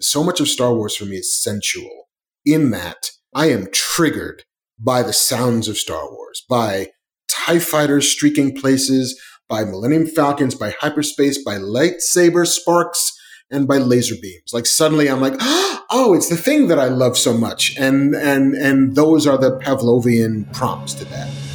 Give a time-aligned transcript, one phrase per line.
[0.00, 2.08] So much of Star Wars for me is sensual
[2.44, 4.44] in that I am triggered
[4.78, 6.88] by the sounds of Star Wars, by
[7.28, 13.16] TIE fighters streaking places, by Millennium Falcons, by hyperspace, by lightsaber sparks,
[13.50, 14.52] and by laser beams.
[14.52, 17.74] Like suddenly I'm like, oh, it's the thing that I love so much.
[17.78, 21.45] And and and those are the Pavlovian prompts to that.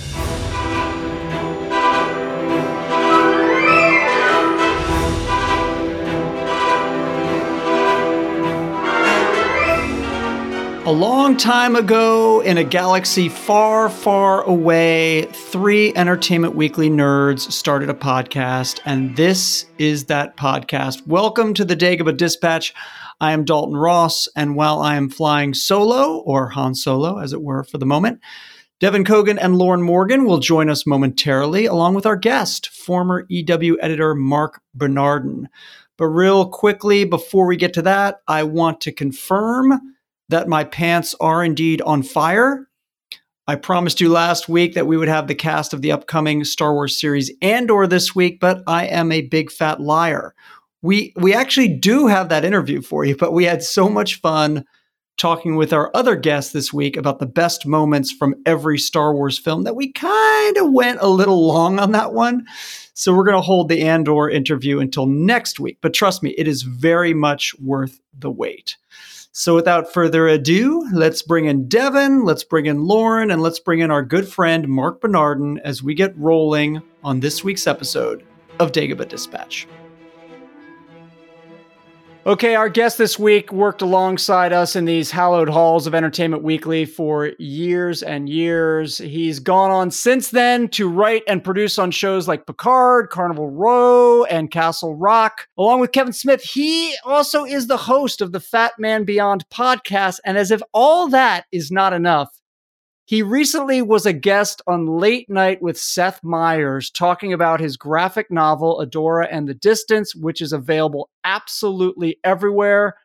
[10.91, 17.89] A long time ago, in a galaxy far, far away, three Entertainment Weekly nerds started
[17.89, 21.07] a podcast, and this is that podcast.
[21.07, 22.73] Welcome to the Dagobah Dispatch.
[23.21, 27.41] I am Dalton Ross, and while I am flying solo, or Han Solo, as it
[27.41, 28.19] were, for the moment,
[28.81, 33.77] Devin Coggan and Lauren Morgan will join us momentarily, along with our guest, former EW
[33.79, 35.47] editor Marc Bernardin.
[35.95, 39.79] But real quickly, before we get to that, I want to confirm
[40.31, 42.67] that my pants are indeed on fire.
[43.47, 46.73] I promised you last week that we would have the cast of the upcoming Star
[46.73, 50.33] Wars series Andor this week, but I am a big fat liar.
[50.81, 54.65] We we actually do have that interview for you, but we had so much fun
[55.17, 59.37] talking with our other guests this week about the best moments from every Star Wars
[59.37, 62.45] film that we kind of went a little long on that one.
[62.93, 66.47] So we're going to hold the Andor interview until next week, but trust me, it
[66.47, 68.77] is very much worth the wait.
[69.33, 73.79] So without further ado, let's bring in Devin, let's bring in Lauren, and let's bring
[73.79, 78.25] in our good friend Marc Bernardin as we get rolling on this week's episode
[78.59, 79.67] of Dagobah Dispatch.
[82.23, 86.85] Okay, our guest this week worked alongside us in these hallowed halls of Entertainment Weekly
[86.85, 88.99] for years and years.
[88.99, 94.23] He's gone on since then to write and produce on shows like Picard, Carnival Row,
[94.25, 95.47] and Castle Rock.
[95.57, 100.19] Along with Kevin Smith, he also is the host of the Fat Man Beyond podcast.
[100.23, 102.29] And as if all that is not enough,
[103.11, 108.31] he recently was a guest on Late Night with Seth Meyers talking about his graphic
[108.31, 112.95] novel, Adora and the Distance, which is available absolutely everywhere.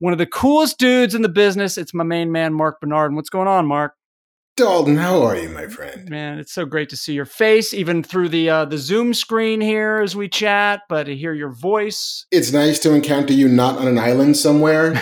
[0.00, 1.78] One of the coolest dudes in the business.
[1.78, 3.94] It's my main man, Marc And What's going on, Marc?
[4.56, 6.08] Dalton, how are you, my friend?
[6.08, 9.60] Man, it's so great to see your face, even through the uh, the Zoom screen
[9.60, 12.26] here as we chat, but to hear your voice.
[12.32, 15.00] It's nice to encounter you not on an island somewhere.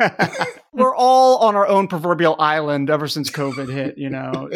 [0.74, 4.50] We're all on our own proverbial island ever since COVID hit, you know,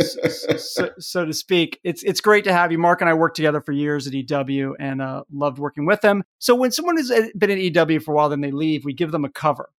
[0.59, 1.79] so, so, to speak.
[1.84, 2.79] It's it's great to have you.
[2.79, 6.25] Mark and I worked together for years at EW and uh, loved working with them.
[6.41, 8.95] So when someone has uh, been at EW for a while, then they leave, we
[8.95, 9.71] give them a cover.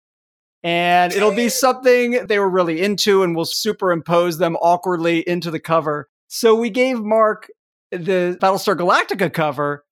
[0.63, 5.59] And it'll be something they were really into, and we'll superimpose them awkwardly into the
[5.59, 6.09] cover.
[6.27, 7.50] So we gave Mark
[7.91, 9.85] the Battlestar Galactica cover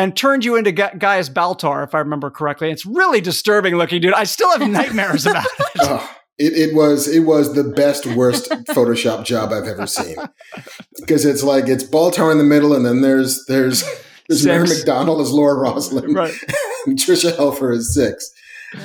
[0.00, 2.70] and turned you into Ga- Gaius Baltar, if I remember correctly.
[2.70, 4.14] It's really disturbing looking, dude.
[4.14, 5.80] I still have nightmares about it.
[5.80, 10.16] oh, it, it was it was the best worst Photoshop job I've ever seen
[10.98, 13.84] because it's like it's Baltar in the middle, and then there's there's
[14.28, 16.34] there's Mary McDonnell as Laura Roslin, right.
[16.86, 18.30] and Tricia Helfer as Six,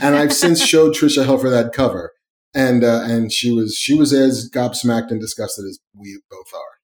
[0.01, 2.11] and I've since showed Tricia Helfer that cover,
[2.53, 6.74] and uh, and she was she was as gobsmacked and disgusted as we both are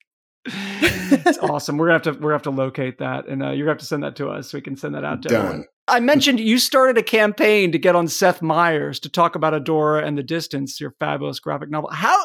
[0.45, 1.77] it's awesome.
[1.77, 3.79] We're gonna have to we're gonna have to locate that, and uh, you're gonna have
[3.79, 5.45] to send that to us so we can send that out to Done.
[5.45, 5.65] everyone.
[5.87, 10.05] I mentioned you started a campaign to get on Seth Meyers to talk about Adora
[10.05, 11.89] and the Distance, your fabulous graphic novel.
[11.91, 12.17] How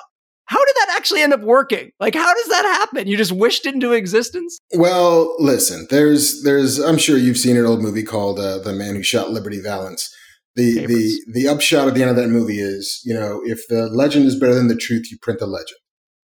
[0.46, 1.90] how did that actually end up working?
[1.98, 3.08] Like, how does that happen?
[3.08, 4.58] You just wished it into existence?
[4.74, 8.94] Well, listen, there's there's I'm sure you've seen an old movie called uh, The Man
[8.94, 10.08] Who Shot Liberty Valance.
[10.54, 13.88] The the the upshot at the end of that movie is, you know, if the
[13.88, 15.78] legend is better than the truth, you print the legend.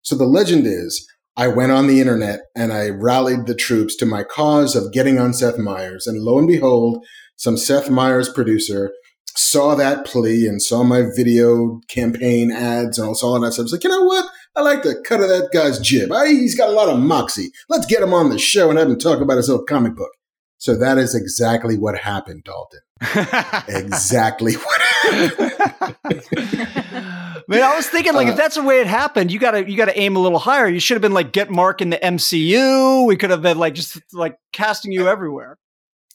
[0.03, 1.07] So the legend is
[1.37, 5.19] I went on the internet and I rallied the troops to my cause of getting
[5.19, 6.07] on Seth Meyers.
[6.07, 7.05] And lo and behold,
[7.37, 8.93] some Seth Meyers producer
[9.37, 13.63] saw that plea and saw my video campaign ads and all, all that stuff.
[13.63, 14.27] I was like, you know what?
[14.57, 16.13] I like the cut of that guy's jib.
[16.13, 17.51] I, he's got a lot of moxie.
[17.69, 20.13] Let's get him on the show and have him talk about his little comic book.
[20.59, 22.81] So that is exactly what happened, Dalton.
[23.69, 24.94] exactly what happened.
[27.47, 29.77] Man, I was thinking like uh, if that's the way it happened, you gotta you
[29.77, 30.67] gotta aim a little higher.
[30.67, 33.07] You should have been like get Mark in the MCU.
[33.07, 35.59] We could have been like just like casting you everywhere.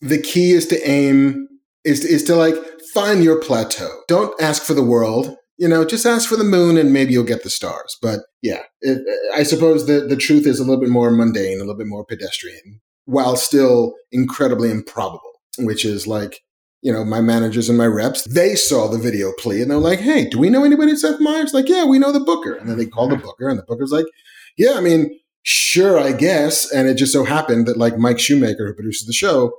[0.01, 1.47] The key is to aim
[1.83, 2.55] is to, is to like
[2.93, 4.01] find your plateau.
[4.07, 5.35] Don't ask for the world.
[5.57, 7.97] You know, just ask for the moon and maybe you'll get the stars.
[8.01, 9.01] But yeah, it,
[9.35, 12.05] I suppose the the truth is a little bit more mundane, a little bit more
[12.05, 15.21] pedestrian, while still incredibly improbable.
[15.59, 16.41] Which is like
[16.81, 19.99] you know, my managers and my reps, they saw the video plea and they're like,
[19.99, 21.53] hey, do we know anybody Seth Meyers?
[21.53, 22.53] Like, yeah, we know the booker.
[22.53, 24.05] And then they called the booker and the booker's like,
[24.57, 26.71] yeah, I mean, sure, I guess.
[26.71, 29.53] And it just so happened that like Mike Shoemaker, who produces the show,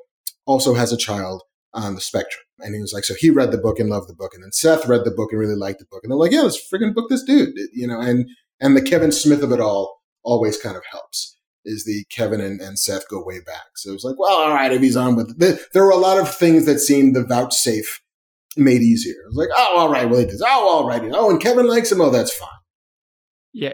[0.46, 1.42] also has a child
[1.74, 2.42] on the spectrum.
[2.58, 4.32] And he was like, so he read the book and loved the book.
[4.34, 6.00] And then Seth read the book and really liked the book.
[6.02, 8.28] And they're like, yeah, let's friggin' book this dude, you know, and,
[8.60, 12.60] and the Kevin Smith of it all always kind of helps is the Kevin and,
[12.60, 13.76] and Seth go way back.
[13.76, 15.60] So it was like, well, all right, if he's on with it.
[15.72, 18.00] There were a lot of things that seemed the vouchsafe
[18.56, 19.14] made easier.
[19.14, 20.42] It was like, oh, all right, well, he does.
[20.46, 21.02] Oh, all right.
[21.12, 22.00] Oh, and Kevin likes him.
[22.00, 22.48] Oh, that's fine.
[23.52, 23.72] Yeah.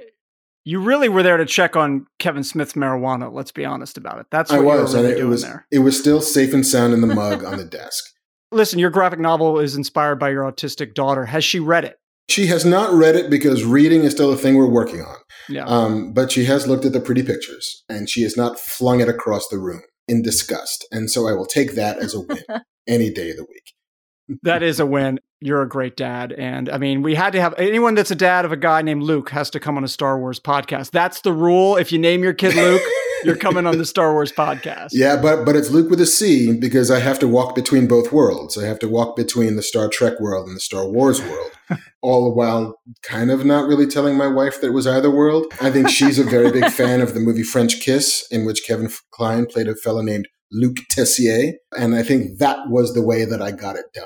[0.64, 3.32] You really were there to check on Kevin Smith's marijuana.
[3.32, 4.26] Let's be honest about it.
[4.30, 5.66] That's what I was, you were really it doing was, there.
[5.70, 8.12] It was still safe and sound in the mug on the desk.
[8.50, 11.24] Listen, your graphic novel is inspired by your autistic daughter.
[11.24, 12.00] Has she read it?
[12.28, 15.16] She has not read it because reading is still a thing we're working on.
[15.48, 15.64] Yeah.
[15.64, 19.08] Um, but she has looked at the pretty pictures and she has not flung it
[19.08, 20.86] across the room in disgust.
[20.90, 22.42] And so I will take that as a win
[22.88, 24.38] any day of the week.
[24.42, 25.20] that is a win.
[25.40, 26.32] You're a great dad.
[26.32, 29.02] And I mean, we had to have anyone that's a dad of a guy named
[29.02, 30.90] Luke has to come on a Star Wars podcast.
[30.90, 31.76] That's the rule.
[31.76, 32.82] If you name your kid Luke,
[33.24, 34.90] you're coming on the Star Wars podcast.
[34.92, 38.12] Yeah, but but it's Luke with a C because I have to walk between both
[38.12, 38.56] worlds.
[38.58, 41.50] I have to walk between the Star Trek world and the Star Wars world,
[42.02, 45.46] all the while kind of not really telling my wife that it was either world.
[45.60, 48.90] I think she's a very big fan of the movie French Kiss, in which Kevin
[49.10, 53.42] Kline played a fellow named Luc Tessier, and I think that was the way that
[53.42, 54.04] I got it done.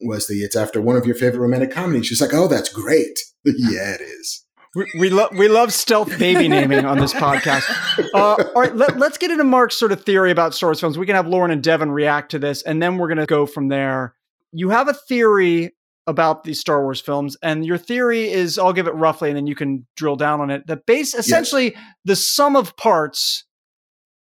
[0.00, 2.06] Was the it's after one of your favorite romantic comedies?
[2.06, 3.18] She's like, oh, that's great.
[3.44, 4.45] yeah, it is.
[4.76, 7.64] We, we love we love stealth baby naming on this podcast.
[8.12, 10.98] Uh, all right, let, us get into Mark's sort of theory about Star Wars films.
[10.98, 13.46] We can have Lauren and Devin react to this, and then we're going to go
[13.46, 14.14] from there.
[14.52, 15.74] You have a theory
[16.06, 19.46] about these Star Wars films, and your theory is I'll give it roughly, and then
[19.46, 20.66] you can drill down on it.
[20.66, 21.82] That base essentially yes.
[22.04, 23.44] the sum of parts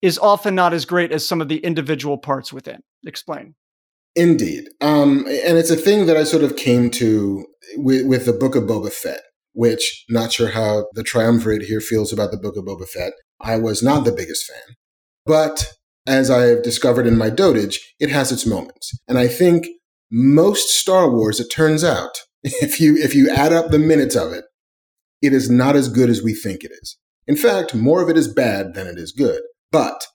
[0.03, 2.83] is often not as great as some of the individual parts within.
[3.07, 3.55] Explain.
[4.15, 7.43] Indeed, um, and it's a thing that I sort of came to
[7.77, 9.21] with, with the Book of Boba Fett
[9.53, 13.13] which not sure how the triumvirate here feels about the Book of Boba Fett.
[13.39, 14.75] I was not the biggest fan.
[15.25, 15.73] But
[16.05, 18.91] as I have discovered in my dotage, it has its moments.
[19.07, 19.67] And I think
[20.11, 24.33] most Star Wars, it turns out, if you if you add up the minutes of
[24.33, 24.45] it,
[25.21, 26.97] it is not as good as we think it is.
[27.25, 29.41] In fact, more of it is bad than it is good.
[29.71, 30.05] But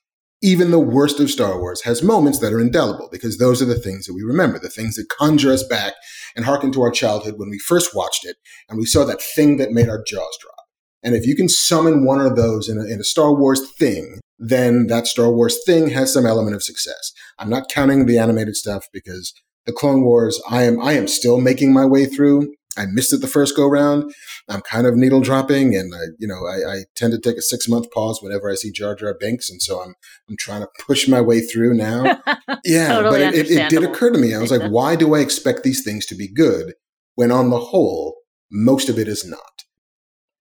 [0.43, 3.79] even the worst of Star Wars has moments that are indelible because those are the
[3.79, 5.95] things that we remember, the things that conjure us back
[6.39, 8.37] and harken to our childhood when we first watched it
[8.69, 10.55] and we saw that thing that made our jaws drop.
[11.03, 14.21] And if you can summon one of those in a, in a Star Wars thing,
[14.39, 17.13] then that Star Wars thing has some element of success.
[17.41, 19.35] I'm not counting the animated stuff because
[19.67, 22.55] the Clone Wars, I am I am still making my way through.
[22.79, 24.15] I missed it the first go round.
[24.49, 27.43] I'm kind of needle dropping, and I, you know, I, I tend to take a
[27.43, 29.95] six month pause whenever I see Jar Jar Binks, and so I'm
[30.29, 32.05] I'm trying to push my way through now.
[32.65, 34.35] yeah, totally but it, it, it did occur to me.
[34.35, 36.75] I was like, why do I expect these things to be good
[37.17, 38.17] when, on the whole,
[38.51, 39.65] most of it is not?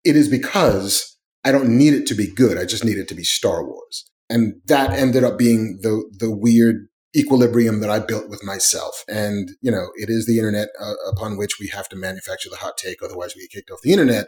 [0.04, 2.58] It is because I don't need it to be good.
[2.58, 6.34] I just need it to be Star Wars, and that ended up being the the
[6.34, 9.04] weird equilibrium that I built with myself.
[9.08, 12.56] And, you know, it is the internet uh, upon which we have to manufacture the
[12.56, 13.02] hot take.
[13.02, 14.26] Otherwise we get kicked off the internet.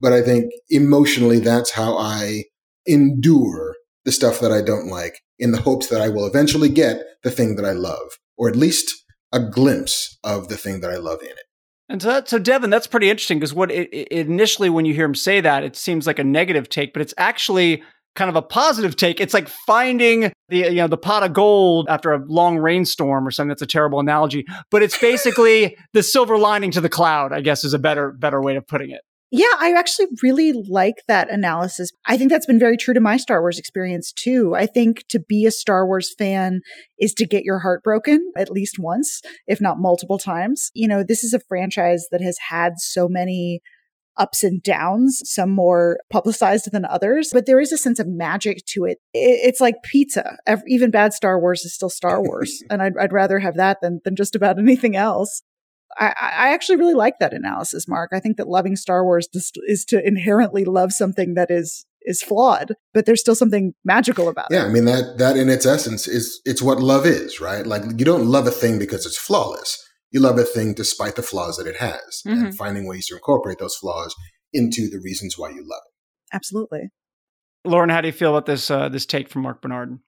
[0.00, 2.44] But I think emotionally, that's how I
[2.86, 7.02] endure the stuff that I don't like in the hopes that I will eventually get
[7.22, 8.94] the thing that I love, or at least
[9.32, 11.44] a glimpse of the thing that I love in it.
[11.88, 14.94] And so, that, so Devin, that's pretty interesting because what it, it, initially, when you
[14.94, 17.82] hear him say that, it seems like a negative take, but it's actually
[18.14, 19.20] kind of a positive take.
[19.20, 23.30] It's like finding the you know the pot of gold after a long rainstorm or
[23.30, 23.48] something.
[23.48, 27.32] That's a terrible analogy, but it's basically the silver lining to the cloud.
[27.32, 29.00] I guess is a better better way of putting it.
[29.34, 31.90] Yeah, I actually really like that analysis.
[32.06, 34.54] I think that's been very true to my Star Wars experience too.
[34.54, 36.60] I think to be a Star Wars fan
[36.98, 40.70] is to get your heart broken at least once, if not multiple times.
[40.74, 43.62] You know, this is a franchise that has had so many
[44.16, 48.64] ups and downs, some more publicized than others, but there is a sense of magic
[48.66, 48.98] to it.
[49.14, 50.36] It's like pizza.
[50.66, 52.62] Even bad Star Wars is still Star Wars.
[52.70, 55.42] and I'd, I'd, rather have that than, than just about anything else.
[55.98, 58.10] I, I actually really like that analysis, Mark.
[58.12, 59.28] I think that loving Star Wars
[59.66, 64.48] is to inherently love something that is is flawed, but there's still something magical about
[64.50, 64.60] yeah, it.
[64.62, 67.66] Yeah, I mean that that in its essence is it's what love is, right?
[67.66, 69.78] Like you don't love a thing because it's flawless
[70.12, 72.46] you love a thing despite the flaws that it has mm-hmm.
[72.46, 74.14] and finding ways to incorporate those flaws
[74.52, 76.34] into the reasons why you love it.
[76.34, 76.90] Absolutely.
[77.64, 80.00] Lauren, how do you feel about this uh, this take from Marc Bernardin?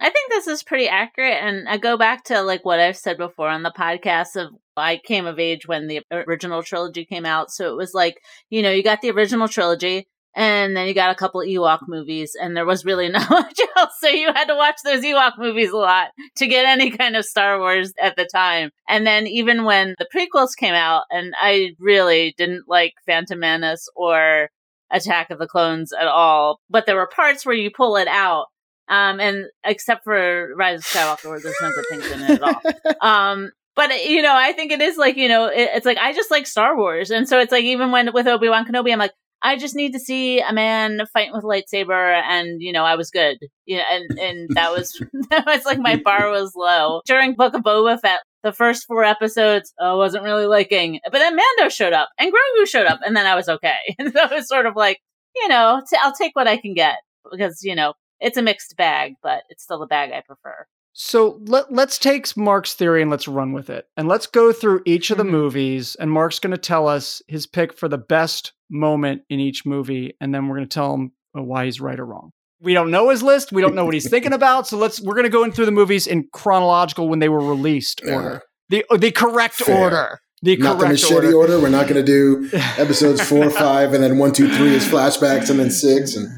[0.00, 3.16] I think this is pretty accurate, and I go back to like what I've said
[3.16, 7.50] before on the podcast of I came of age when the original trilogy came out,
[7.50, 8.16] so it was like
[8.50, 12.36] you know you got the original trilogy, and then you got a couple Ewok movies,
[12.40, 13.94] and there was really not much else.
[14.00, 17.24] So you had to watch those Ewok movies a lot to get any kind of
[17.24, 18.70] Star Wars at the time.
[18.88, 23.88] And then even when the prequels came out, and I really didn't like Phantom Menace
[23.94, 24.50] or
[24.90, 28.46] Attack of the Clones at all, but there were parts where you pull it out.
[28.86, 32.42] Um, and except for Rise of Skywalker, where there's no good things in it at
[32.42, 32.60] all.
[33.00, 36.12] Um, but you know, I think it is like you know, it, it's like I
[36.12, 38.98] just like Star Wars, and so it's like even when with Obi Wan Kenobi, I'm
[38.98, 39.12] like,
[39.44, 42.96] I just need to see a man fighting with a lightsaber, and you know, I
[42.96, 43.36] was good.
[43.66, 44.90] You know, and and that was
[45.30, 48.20] that was like my bar was low during Book of Boba Fett.
[48.42, 52.66] The first four episodes, I wasn't really liking, but then Mando showed up and Grogu
[52.66, 53.76] showed up, and then I was okay.
[53.98, 54.98] And so it was sort of like,
[55.34, 56.96] you know, i I'll take what I can get
[57.30, 60.66] because you know it's a mixed bag, but it's still the bag I prefer.
[60.96, 63.86] So let, let's take Mark's theory and let's run with it.
[63.96, 65.32] And let's go through each of the mm-hmm.
[65.32, 65.96] movies.
[65.96, 70.14] And Mark's going to tell us his pick for the best moment in each movie.
[70.20, 72.30] And then we're going to tell him uh, why he's right or wrong.
[72.60, 73.50] We don't know his list.
[73.50, 74.68] We don't know what he's thinking about.
[74.68, 77.44] So let's, we're going to go in through the movies in chronological when they were
[77.44, 78.42] released order.
[78.68, 79.76] The, uh, the correct Fair.
[79.76, 80.20] order.
[80.42, 81.34] The not the machete order.
[81.34, 81.60] order.
[81.60, 85.50] We're not going to do episodes four, five, and then one, two, three is flashbacks,
[85.50, 86.14] and then six.
[86.16, 86.28] And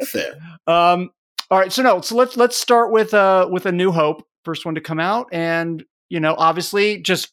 [0.08, 0.34] fair.
[0.66, 1.10] Um,
[1.50, 4.64] all right, so no, so let's let's start with uh with a New Hope, first
[4.64, 7.32] one to come out, and you know, obviously just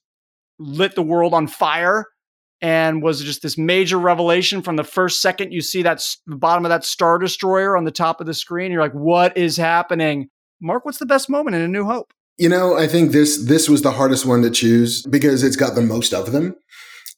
[0.60, 2.06] lit the world on fire,
[2.62, 6.66] and was just this major revelation from the first second you see that the bottom
[6.66, 8.72] of that star destroyer on the top of the screen.
[8.72, 10.30] You're like, what is happening?
[10.62, 12.14] Mark, what's the best moment in A New Hope?
[12.38, 15.76] You know, I think this this was the hardest one to choose because it's got
[15.76, 16.56] the most of them.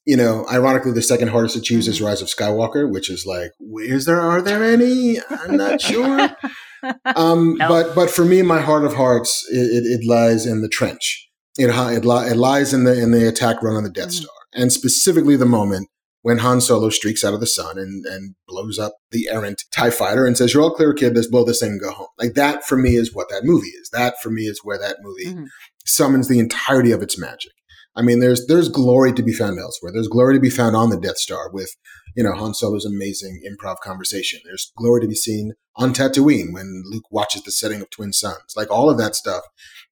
[0.06, 2.08] You know, ironically, the second hardest to choose is mm-hmm.
[2.08, 5.18] Rise of Skywalker, which is like, is there are there any?
[5.30, 6.30] I'm not sure.
[7.16, 10.70] um, but but for me, my heart of hearts, it, it, it lies in the
[10.70, 11.30] trench.
[11.58, 14.24] It, it, li- it, lies in the in the attack run on the Death mm-hmm.
[14.24, 15.88] Star, and specifically the moment
[16.24, 19.92] when Han Solo streaks out of the sun and, and blows up the errant TIE
[19.92, 22.08] fighter and says, You're all clear, kid, let's blow this thing and go home.
[22.18, 23.90] Like that for me is what that movie is.
[23.92, 25.46] That for me is where that movie mm-hmm.
[25.86, 27.52] summons the entirety of its magic.
[27.96, 29.92] I mean, there's there's glory to be found elsewhere.
[29.94, 31.75] There's glory to be found on the Death Star with,
[32.15, 34.39] you know, Han Solo's amazing improv conversation.
[34.43, 38.53] There's glory to be seen on Tatooine when Luke watches the setting of twin suns.
[38.55, 39.43] Like all of that stuff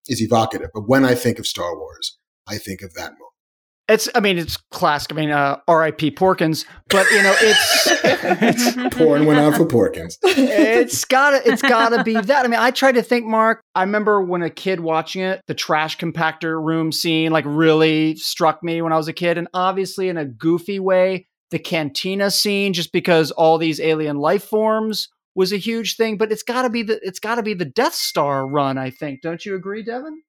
[0.07, 0.69] is evocative.
[0.73, 3.27] But when I think of Star Wars, I think of that moment.
[3.89, 5.11] It's, I mean, it's classic.
[5.11, 6.11] I mean, uh, R.I.P.
[6.11, 10.17] Porkins, but you know, it's, it's porn went out for Porkins.
[10.23, 12.45] It's gotta, it's gotta be that.
[12.45, 13.61] I mean, I try to think, Mark.
[13.75, 18.63] I remember when a kid watching it, the trash compactor room scene, like, really struck
[18.63, 22.73] me when I was a kid, and obviously in a goofy way, the cantina scene,
[22.73, 26.17] just because all these alien life forms was a huge thing.
[26.17, 28.77] But it's gotta be the, it's gotta be the Death Star run.
[28.77, 29.21] I think.
[29.21, 30.21] Don't you agree, Devin?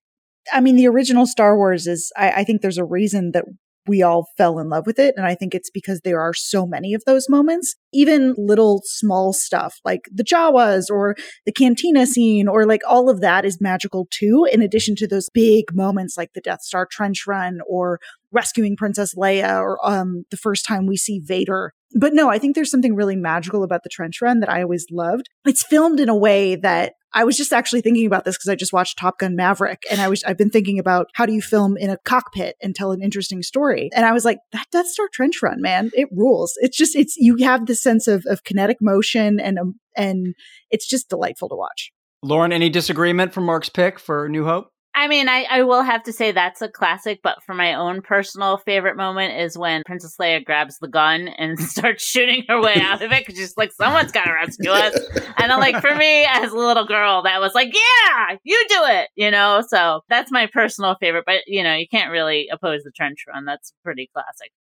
[0.53, 3.45] I mean, the original Star Wars is, I, I, think there's a reason that
[3.87, 5.15] we all fell in love with it.
[5.17, 9.33] And I think it's because there are so many of those moments, even little small
[9.33, 14.07] stuff like the Jawas or the cantina scene or like all of that is magical
[14.11, 17.99] too, in addition to those big moments like the Death Star trench run or
[18.33, 21.73] rescuing Princess Leia or um, the first time we see Vader.
[21.95, 24.87] But no, I think there's something really magical about the trench run that I always
[24.91, 25.29] loved.
[25.45, 28.55] It's filmed in a way that I was just actually thinking about this because I
[28.55, 31.43] just watched Top Gun Maverick and I was I've been thinking about how do you
[31.43, 33.91] film in a cockpit and tell an interesting story.
[33.95, 36.55] And I was like, that Death Star trench run, man, it rules.
[36.63, 40.35] It's just it's you have the sense of of kinetic motion and um, and
[40.71, 41.93] it's just delightful to watch.
[42.23, 44.69] Lauren, any disagreement from Mark's pick for New Hope?
[44.95, 48.03] I mean, I, I will have to say that's a classic, but for my own
[48.03, 52.75] personal favorite moment is when Princess Leia grabs the gun and starts shooting her way
[52.77, 54.99] out of it because she's like, someone's got to rescue us.
[55.39, 58.81] And I'm like, for me as a little girl, that was like, yeah, you do
[58.85, 59.63] it, you know?
[59.67, 63.47] So that's my personal favorite, but you know, you can't really oppose the trench run.
[63.47, 64.53] That's pretty classic.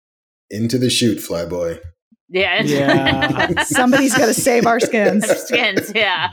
[0.48, 1.78] Into the chute, flyboy.
[2.30, 2.62] Yeah.
[2.64, 3.64] yeah.
[3.64, 5.28] Somebody's got to save our skins.
[5.28, 6.30] Our skins, yeah.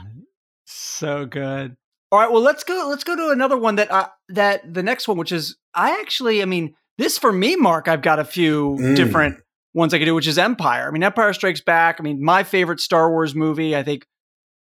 [0.64, 1.76] So good.
[2.12, 2.88] All right, well let's go.
[2.88, 6.42] Let's go to another one that uh, that the next one, which is I actually,
[6.42, 8.96] I mean, this for me, Mark, I've got a few mm.
[8.96, 9.36] different
[9.74, 10.88] ones I could do, which is Empire.
[10.88, 11.96] I mean, Empire Strikes Back.
[11.98, 13.76] I mean, my favorite Star Wars movie.
[13.76, 14.06] I think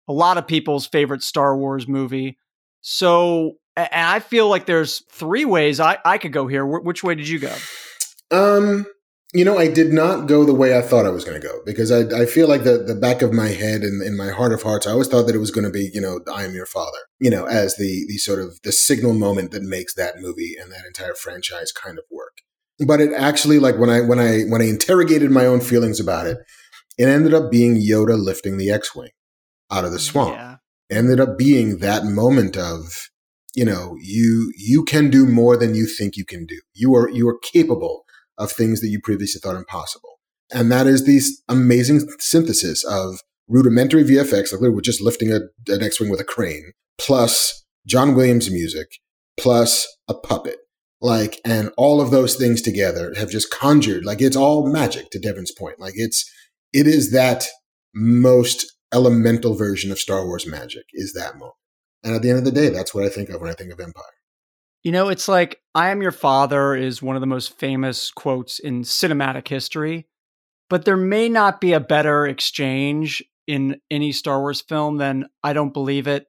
[0.07, 2.37] a lot of people's favorite Star Wars movie.
[2.81, 6.65] So, and I feel like there's three ways I I could go here.
[6.65, 7.55] Wh- which way did you go?
[8.31, 8.85] Um,
[9.33, 11.59] you know, I did not go the way I thought I was going to go
[11.65, 14.53] because I, I feel like the, the back of my head and in my heart
[14.53, 16.53] of hearts, I always thought that it was going to be, you know, I am
[16.53, 20.19] your father, you know, as the, the sort of the signal moment that makes that
[20.19, 22.37] movie and that entire franchise kind of work.
[22.85, 26.27] But it actually, like when I, when I, when I interrogated my own feelings about
[26.27, 26.37] it,
[26.99, 29.11] it ended up being Yoda lifting the X-Wing
[29.71, 30.35] out of the swamp.
[30.35, 30.57] Yeah.
[30.91, 33.09] Ended up being that moment of,
[33.55, 36.59] you know, you, you can do more than you think you can do.
[36.75, 38.02] You are, you are capable
[38.37, 40.19] of things that you previously thought impossible.
[40.51, 45.39] And that is this amazing synthesis of rudimentary VFX, like we're just lifting a,
[45.71, 48.87] an X-Wing with a crane, plus John Williams music,
[49.37, 50.57] plus a puppet.
[51.01, 55.19] Like, and all of those things together have just conjured, like it's all magic to
[55.19, 55.79] Devin's point.
[55.79, 56.29] Like it's,
[56.71, 57.45] it is that
[57.93, 61.55] most elemental version of Star Wars magic is that moment.
[62.03, 63.71] And at the end of the day, that's what I think of when I think
[63.71, 64.03] of Empire.
[64.83, 68.59] You know, it's like I am your father is one of the most famous quotes
[68.59, 70.07] in cinematic history,
[70.69, 75.53] but there may not be a better exchange in any Star Wars film than I
[75.53, 76.27] don't believe it.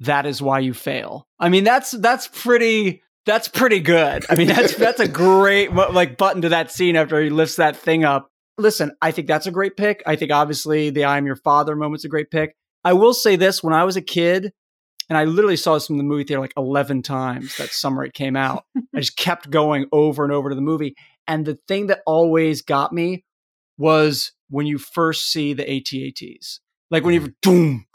[0.00, 1.26] That is why you fail.
[1.38, 4.24] I mean, that's that's pretty that's pretty good.
[4.30, 7.76] I mean, that's that's a great like button to that scene after he lifts that
[7.76, 8.30] thing up.
[8.58, 10.02] Listen, I think that's a great pick.
[10.06, 12.54] I think obviously the I am your father moment's a great pick.
[12.84, 14.52] I will say this: when I was a kid,
[15.08, 18.12] and I literally saw this in the movie theater like 11 times that summer it
[18.12, 18.64] came out.
[18.94, 20.96] I just kept going over and over to the movie.
[21.28, 23.24] And the thing that always got me
[23.78, 26.58] was when you first see the ATATs.
[26.90, 27.30] Like when you mm-hmm.
[27.42, 27.86] doom,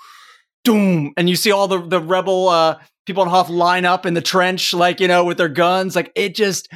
[0.63, 4.13] doom, and you see all the, the rebel uh, people on Hoth line up in
[4.13, 5.95] the trench, like, you know, with their guns.
[5.95, 6.69] Like it just,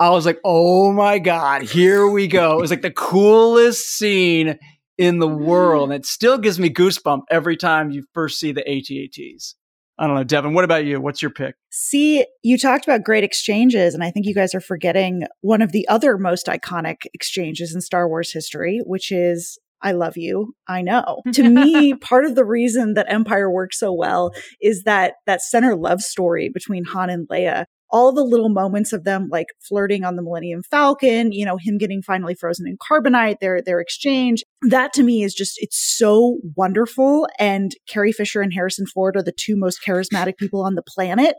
[0.00, 2.58] I was like, oh my God, here we go.
[2.58, 4.58] It was like the coolest scene
[4.98, 5.90] in the world.
[5.90, 9.54] And it still gives me goosebump every time you first see the ATATs.
[9.98, 11.00] I don't know, Devin, what about you?
[11.00, 11.54] What's your pick?
[11.70, 15.72] See, you talked about great exchanges, and I think you guys are forgetting one of
[15.72, 20.54] the other most iconic exchanges in Star Wars history, which is I love you.
[20.68, 21.22] I know.
[21.32, 25.76] to me, part of the reason that Empire works so well is that that center
[25.76, 30.16] love story between Han and Leia all the little moments of them like flirting on
[30.16, 34.42] the Millennium Falcon, you know, him getting finally frozen in carbonite, their their exchange.
[34.62, 37.28] That to me is just it's so wonderful.
[37.38, 41.36] And Carrie Fisher and Harrison Ford are the two most charismatic people on the planet.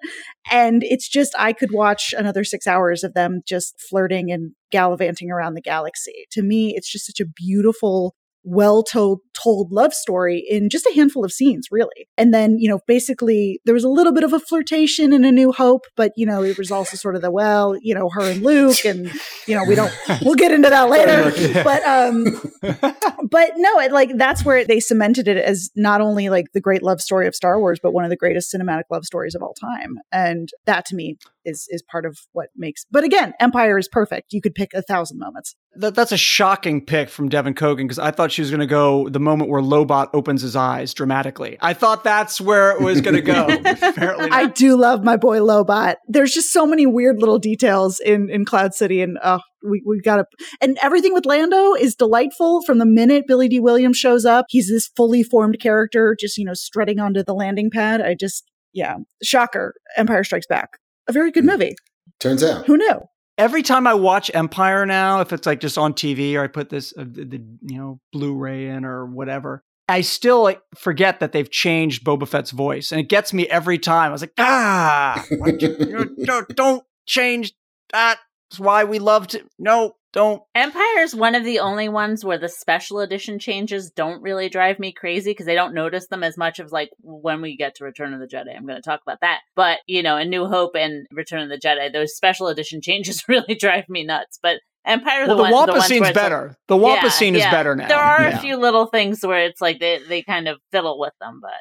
[0.52, 5.32] And it's just I could watch another six hours of them just flirting and gallivanting
[5.32, 6.26] around the galaxy.
[6.32, 10.94] To me, it's just such a beautiful well told told love story in just a
[10.96, 12.08] handful of scenes really.
[12.18, 15.32] And then you know basically there was a little bit of a flirtation in a
[15.32, 18.22] new hope but you know it was also sort of the well you know her
[18.22, 19.12] and luke and
[19.48, 21.64] you know we don't we'll get into that later.
[21.64, 22.24] But um
[23.30, 26.84] but no it like that's where they cemented it as not only like the great
[26.84, 29.54] love story of star wars but one of the greatest cinematic love stories of all
[29.54, 29.98] time.
[30.12, 32.86] And that to me is is part of what makes.
[32.92, 34.34] But again, Empire is perfect.
[34.34, 35.56] You could pick a thousand moments.
[35.76, 38.68] That, that's a shocking pick from Devin Coggan because I thought she was going to
[38.68, 41.58] go the moment where Lobot opens his eyes dramatically.
[41.62, 43.48] I thought that's where it was going to go.
[43.82, 45.96] Apparently, I do love my boy Lobot.
[46.08, 50.02] There's just so many weird little details in in Cloud City, and uh, we we
[50.02, 50.26] got to.
[50.62, 54.46] And everything with Lando is delightful from the minute Billy Dee Williams shows up.
[54.50, 58.02] He's this fully formed character, just you know strutting onto the landing pad.
[58.02, 59.74] I just yeah, shocker.
[59.96, 60.72] Empire Strikes Back
[61.08, 61.52] a very good hmm.
[61.52, 61.76] movie.
[62.20, 62.66] Turns out.
[62.66, 63.02] Who knew?
[63.38, 66.70] Every time I watch Empire now, if it's like just on TV or I put
[66.70, 71.32] this uh, the, the, you know Blu-ray in or whatever, I still like, forget that
[71.32, 74.10] they've changed Boba Fett's voice, and it gets me every time.
[74.10, 77.54] I was like, ah, you, don't, don't change
[77.94, 78.20] that.
[78.50, 79.46] That's why we loved it.
[79.60, 80.42] No, don't.
[80.56, 84.80] Empire is one of the only ones where the special edition changes don't really drive
[84.80, 87.84] me crazy because I don't notice them as much as like when we get to
[87.84, 88.56] Return of the Jedi.
[88.56, 89.42] I'm going to talk about that.
[89.56, 93.24] But, you know, in New Hope and Return of the Jedi, those special edition changes
[93.28, 94.40] really drive me nuts.
[94.42, 96.48] But Empire, well, the, the Wampa the scene's better.
[96.48, 97.52] Like, the Wampa yeah, scene is yeah.
[97.52, 97.88] better now.
[97.88, 98.38] There are yeah.
[98.38, 101.52] a few little things where it's like they, they kind of fiddle with them, but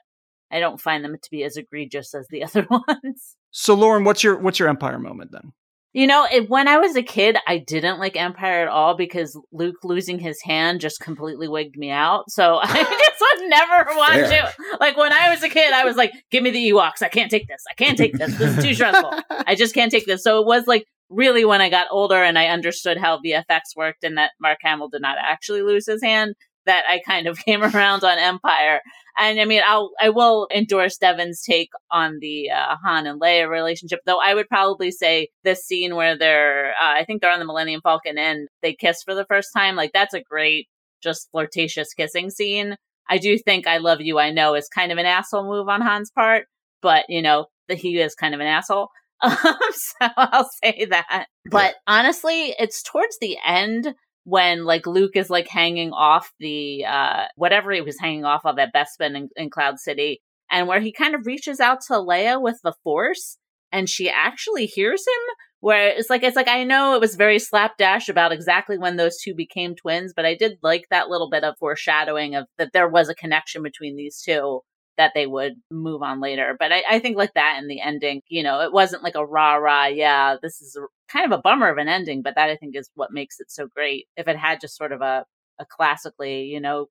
[0.51, 3.37] I don't find them to be as egregious as the other ones.
[3.51, 5.53] So, Lauren, what's your what's your Empire moment then?
[5.97, 9.35] You know, it, when I was a kid, I didn't like Empire at all because
[9.51, 12.31] Luke losing his hand just completely wigged me out.
[12.31, 14.45] So I just would never watch Fair.
[14.47, 14.79] it.
[14.79, 17.01] Like when I was a kid, I was like, "Give me the Ewoks!
[17.01, 17.65] I can't take this!
[17.71, 18.37] I can't take this!
[18.37, 19.11] This is too stressful!
[19.47, 22.39] I just can't take this." So it was like really when I got older and
[22.39, 26.35] I understood how VFX worked and that Mark Hamill did not actually lose his hand
[26.67, 28.81] that I kind of came around on Empire.
[29.19, 33.49] And I mean, I'll I will endorse Devin's take on the uh, Han and Leia
[33.49, 34.21] relationship, though.
[34.21, 37.81] I would probably say this scene where they're, uh, I think they're on the Millennium
[37.81, 40.69] Falcon and they kiss for the first time, like that's a great,
[41.03, 42.77] just flirtatious kissing scene.
[43.09, 45.81] I do think "I love you, I know" is kind of an asshole move on
[45.81, 46.47] Han's part,
[46.83, 48.89] but you know that he is kind of an asshole.
[49.23, 49.33] Um,
[49.73, 51.27] so I'll say that.
[51.51, 53.95] But honestly, it's towards the end
[54.27, 58.59] when like Luke is like hanging off the uh whatever he was hanging off of
[58.59, 62.43] at Bespin in, in Cloud City, and where he kind of reaches out to Leia
[62.43, 63.39] with the Force,
[63.71, 65.35] and she actually hears him.
[65.61, 69.17] Where it's like it's like I know it was very slapdash about exactly when those
[69.19, 72.89] two became twins, but I did like that little bit of foreshadowing of that there
[72.89, 74.63] was a connection between these two
[74.97, 76.57] that they would move on later.
[76.59, 79.25] But I, I, think like that in the ending, you know, it wasn't like a
[79.25, 82.51] rah rah, yeah, this is a, kind of a bummer of an ending, but that
[82.51, 84.07] I think is what makes it so great.
[84.17, 85.25] If it had just sort of a,
[85.59, 86.87] a classically, you know,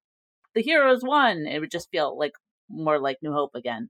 [0.54, 2.34] the heroes won, it would just feel like
[2.70, 3.90] more like New Hope again.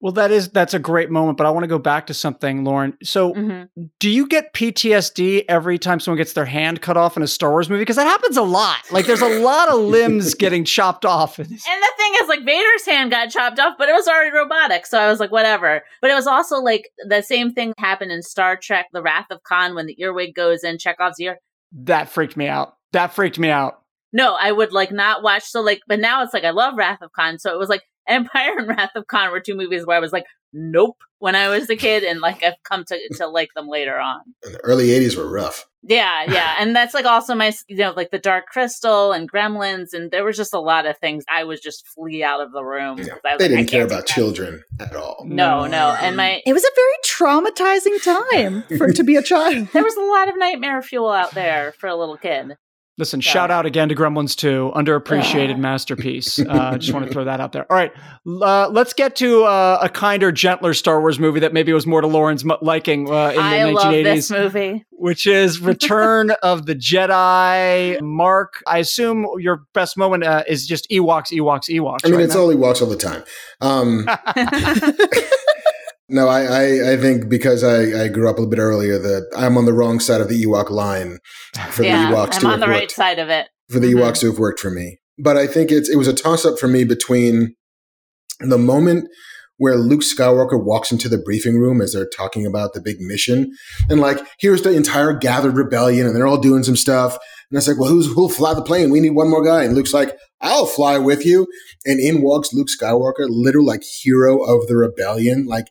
[0.00, 2.62] Well, that is that's a great moment, but I want to go back to something,
[2.62, 2.96] Lauren.
[3.02, 3.86] So, mm-hmm.
[3.98, 7.50] do you get PTSD every time someone gets their hand cut off in a Star
[7.50, 7.80] Wars movie?
[7.80, 8.78] Because that happens a lot.
[8.92, 11.40] Like, there's a lot of limbs getting chopped off.
[11.40, 14.86] And the thing is, like, Vader's hand got chopped off, but it was already robotic,
[14.86, 15.82] so I was like, whatever.
[16.00, 19.42] But it was also like the same thing happened in Star Trek: The Wrath of
[19.42, 21.38] Khan when the earwig goes in Chekov's ear.
[21.72, 22.76] That freaked me out.
[22.92, 23.82] That freaked me out.
[24.12, 25.44] No, I would like not watch.
[25.44, 27.38] So like, but now it's like I love Wrath of Khan.
[27.38, 30.12] So it was like Empire and Wrath of Khan were two movies where I was
[30.12, 33.68] like, nope, when I was a kid, and like I've come to to like them
[33.68, 34.20] later on.
[34.44, 35.66] And the early '80s were rough.
[35.82, 39.92] Yeah, yeah, and that's like also my you know like the Dark Crystal and Gremlins,
[39.92, 42.64] and there was just a lot of things I was just flee out of the
[42.64, 42.98] room.
[42.98, 43.14] Yeah.
[43.22, 45.24] they like, didn't care about children at all.
[45.26, 49.68] No, no, and my it was a very traumatizing time for to be a child.
[49.72, 52.56] there was a lot of nightmare fuel out there for a little kid.
[52.98, 53.30] Listen, so.
[53.30, 56.40] shout out again to Gremlins 2, underappreciated masterpiece.
[56.40, 57.70] Uh, I uh, just want to throw that out there.
[57.70, 57.92] All right,
[58.26, 62.00] uh, let's get to uh, a kinder, gentler Star Wars movie that maybe was more
[62.00, 63.74] to Lauren's liking uh, in I the 1980s.
[63.74, 64.84] love this movie.
[64.90, 68.00] Which is Return of the Jedi.
[68.02, 71.98] Mark, I assume your best moment uh, is just Ewoks, Ewoks, Ewoks.
[72.04, 72.40] I mean, right it's now?
[72.40, 73.22] all Ewoks all the time.
[73.60, 74.08] Um,
[76.10, 79.30] No, I, I, I, think because I, I grew up a little bit earlier that
[79.36, 81.18] I'm on the wrong side of the Ewok line
[81.70, 83.48] for yeah, the Ewoks I'm to on the right side of it.
[83.68, 83.98] For the mm-hmm.
[83.98, 85.00] Ewoks to have worked for me.
[85.18, 87.54] But I think it's it was a toss up for me between
[88.40, 89.08] the moment
[89.58, 93.52] where Luke Skywalker walks into the briefing room as they're talking about the big mission
[93.90, 97.18] and like here's the entire gathered rebellion and they're all doing some stuff
[97.50, 99.74] and it's like well who's who'll fly the plane we need one more guy and
[99.74, 101.46] Luke's like I'll fly with you
[101.84, 105.66] and in walks Luke Skywalker literal like hero of the rebellion like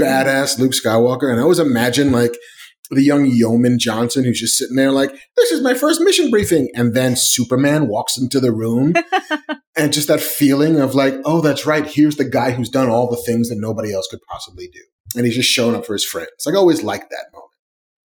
[0.00, 1.30] badass Luke Skywalker.
[1.30, 2.36] And I always imagine like
[2.90, 6.68] the young yeoman Johnson who's just sitting there like, this is my first mission briefing.
[6.74, 8.94] And then Superman walks into the room
[9.76, 11.86] and just that feeling of like, oh, that's right.
[11.86, 14.80] Here's the guy who's done all the things that nobody else could possibly do.
[15.16, 16.30] And he's just showing up for his friends.
[16.46, 17.48] Like I always like that moment.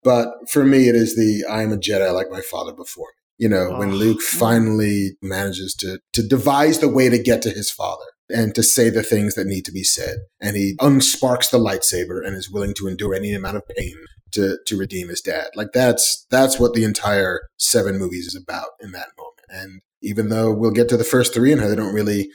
[0.03, 3.09] But for me, it is the I am a Jedi like my father before.
[3.37, 3.79] You know, oh.
[3.79, 8.55] when Luke finally manages to to devise the way to get to his father and
[8.55, 10.17] to say the things that need to be said.
[10.41, 13.95] And he unsparks the lightsaber and is willing to endure any amount of pain
[14.31, 15.47] to, to redeem his dad.
[15.55, 19.35] Like that's, that's what the entire seven movies is about in that moment.
[19.49, 22.29] And even though we'll get to the first three and how they don't really,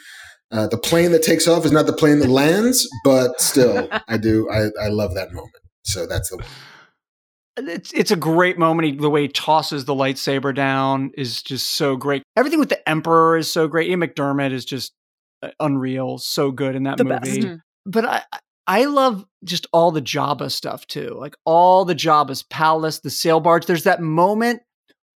[0.53, 4.17] uh, the plane that takes off is not the plane that lands, but still, I
[4.17, 5.55] do, I, I love that moment.
[5.83, 6.45] So that's the.
[7.57, 8.87] It's it's a great moment.
[8.87, 12.23] He, the way he tosses the lightsaber down is just so great.
[12.37, 13.91] Everything with the Emperor is so great.
[13.91, 14.93] Ian McDiarmid is just
[15.59, 17.43] unreal, so good in that the movie.
[17.43, 17.61] Best.
[17.87, 18.23] But I
[18.67, 21.17] I love just all the Jabba stuff too.
[21.19, 23.67] Like all the Jabba's palace, the sail barge.
[23.67, 24.63] There's that moment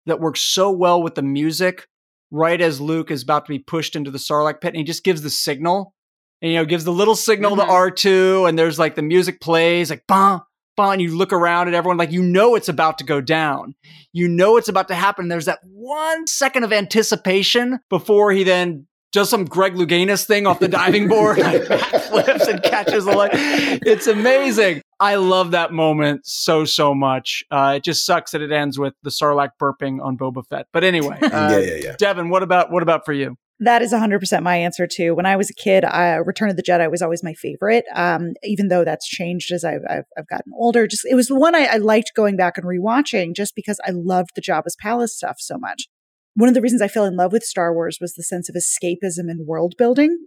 [0.06, 1.88] that works so well with the music
[2.32, 5.04] right as Luke is about to be pushed into the Sarlacc pit and he just
[5.04, 5.94] gives the signal.
[6.42, 7.68] And you know, gives the little signal mm-hmm.
[7.70, 10.42] to R2 and there's like the music plays like bah
[10.76, 13.76] bah and you look around at everyone like you know it's about to go down.
[14.14, 15.28] You know it's about to happen.
[15.28, 20.60] There's that one second of anticipation before he then does some Greg Louganis thing off
[20.60, 23.32] the diving board, like flips and catches the light.
[23.34, 24.82] It's amazing.
[25.00, 27.44] I love that moment so so much.
[27.50, 30.68] Uh, it just sucks that it ends with the Sarlacc burping on Boba Fett.
[30.74, 31.96] But anyway, uh, yeah, yeah, yeah.
[31.98, 33.38] Devin, what about what about for you?
[33.60, 35.14] That is 100% my answer too.
[35.16, 37.86] When I was a kid, uh, Return of the Jedi was always my favorite.
[37.94, 41.36] Um, even though that's changed as I've, I've, I've, gotten older, just it was the
[41.36, 45.16] one I, I liked going back and rewatching just because I loved the Jabba's palace
[45.16, 45.88] stuff so much
[46.36, 48.56] one of the reasons I fell in love with Star Wars was the sense of
[48.56, 50.18] escapism and world building.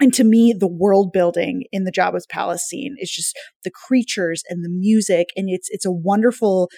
[0.00, 4.42] And to me, the world building in the Jabba's palace scene is just the creatures
[4.48, 5.28] and the music.
[5.36, 6.70] And it's, it's a wonderful,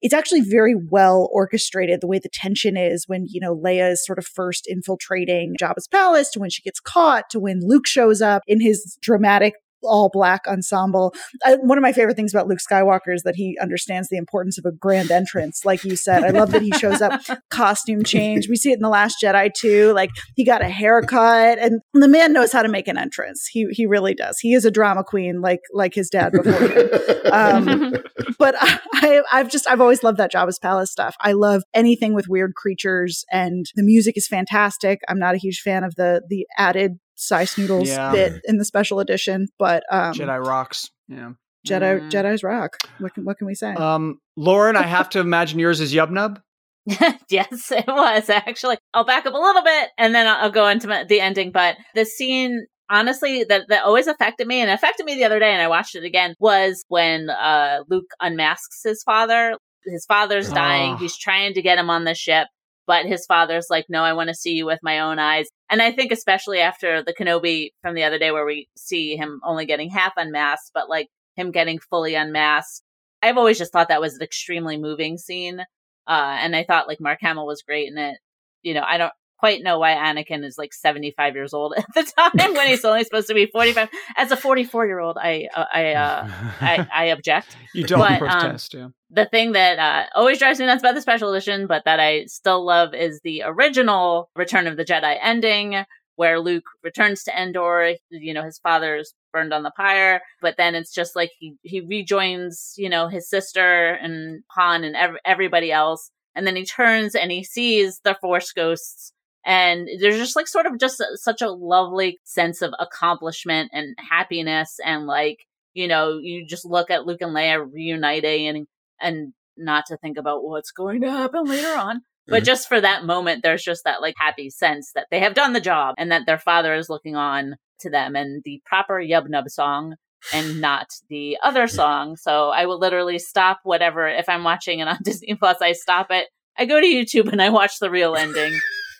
[0.00, 4.06] it's actually very well orchestrated the way the tension is when, you know, Leia is
[4.06, 8.22] sort of first infiltrating Jabba's palace to when she gets caught to when Luke shows
[8.22, 11.14] up in his dramatic all black ensemble.
[11.44, 14.58] I, one of my favorite things about Luke Skywalker is that he understands the importance
[14.58, 15.64] of a grand entrance.
[15.64, 18.48] Like you said, I love that he shows up costume change.
[18.48, 19.92] We see it in the Last Jedi too.
[19.92, 23.46] Like he got a haircut, and the man knows how to make an entrance.
[23.46, 24.38] He he really does.
[24.38, 26.88] He is a drama queen, like like his dad before him.
[27.32, 27.94] Um,
[28.38, 31.14] but I, I've just I've always loved that Jabba's palace stuff.
[31.20, 35.00] I love anything with weird creatures, and the music is fantastic.
[35.08, 38.10] I'm not a huge fan of the the added Sy Snootles yeah.
[38.10, 40.90] bit in the special edition, but um, Jedi rocks.
[41.08, 41.32] Yeah.
[41.66, 42.10] Jedi mm.
[42.10, 42.76] Jedi's rock.
[42.98, 43.72] What can what can we say?
[43.74, 46.40] Um, Lauren, I have to imagine yours is Yub Nub.
[47.30, 48.76] yes, it was actually.
[48.92, 51.52] I'll back up a little bit and then I'll, I'll go into my, the ending.
[51.52, 55.52] But the scene, honestly, that that always affected me and affected me the other day,
[55.52, 56.34] and I watched it again.
[56.40, 59.56] Was when uh, Luke unmasks his father.
[59.84, 60.94] His father's dying.
[60.94, 60.96] Oh.
[60.96, 62.48] He's trying to get him on the ship,
[62.86, 65.46] but his father's like, no, I want to see you with my own eyes.
[65.70, 69.40] And I think especially after the Kenobi from the other day where we see him
[69.44, 72.82] only getting half unmasked, but like him getting fully unmasked.
[73.22, 75.60] I've always just thought that was an extremely moving scene.
[76.06, 78.18] Uh, and I thought like Mark Hamill was great in it.
[78.62, 82.04] You know, I don't quite know why Anakin is like 75 years old at the
[82.16, 83.88] time when he's only supposed to be 45.
[84.16, 86.28] As a 44 year old, I, uh, I, uh,
[86.60, 87.56] I, I, object.
[87.74, 88.88] You don't but, protest, um, yeah.
[89.10, 92.26] The thing that uh, always drives me nuts about the special edition, but that I
[92.26, 95.84] still love is the original Return of the Jedi ending
[96.16, 97.94] where Luke returns to Endor.
[98.10, 101.80] You know, his father's burned on the pyre, but then it's just like he, he
[101.80, 106.12] rejoins, you know, his sister and Han and ev- everybody else.
[106.36, 109.12] And then he turns and he sees the Force ghosts.
[109.44, 113.96] And there's just like sort of just a, such a lovely sense of accomplishment and
[114.10, 114.78] happiness.
[114.84, 118.66] And like, you know, you just look at Luke and Leia reuniting and,
[119.00, 122.02] and not to think about what's going to happen later on.
[122.26, 122.44] But mm-hmm.
[122.44, 125.60] just for that moment, there's just that like happy sense that they have done the
[125.60, 129.48] job and that their father is looking on to them and the proper Yub Nub
[129.48, 129.96] song
[130.32, 132.16] and not the other song.
[132.16, 134.06] So I will literally stop whatever.
[134.06, 136.28] If I'm watching it on Disney Plus, I stop it.
[136.56, 138.52] I go to YouTube and I watch the real ending.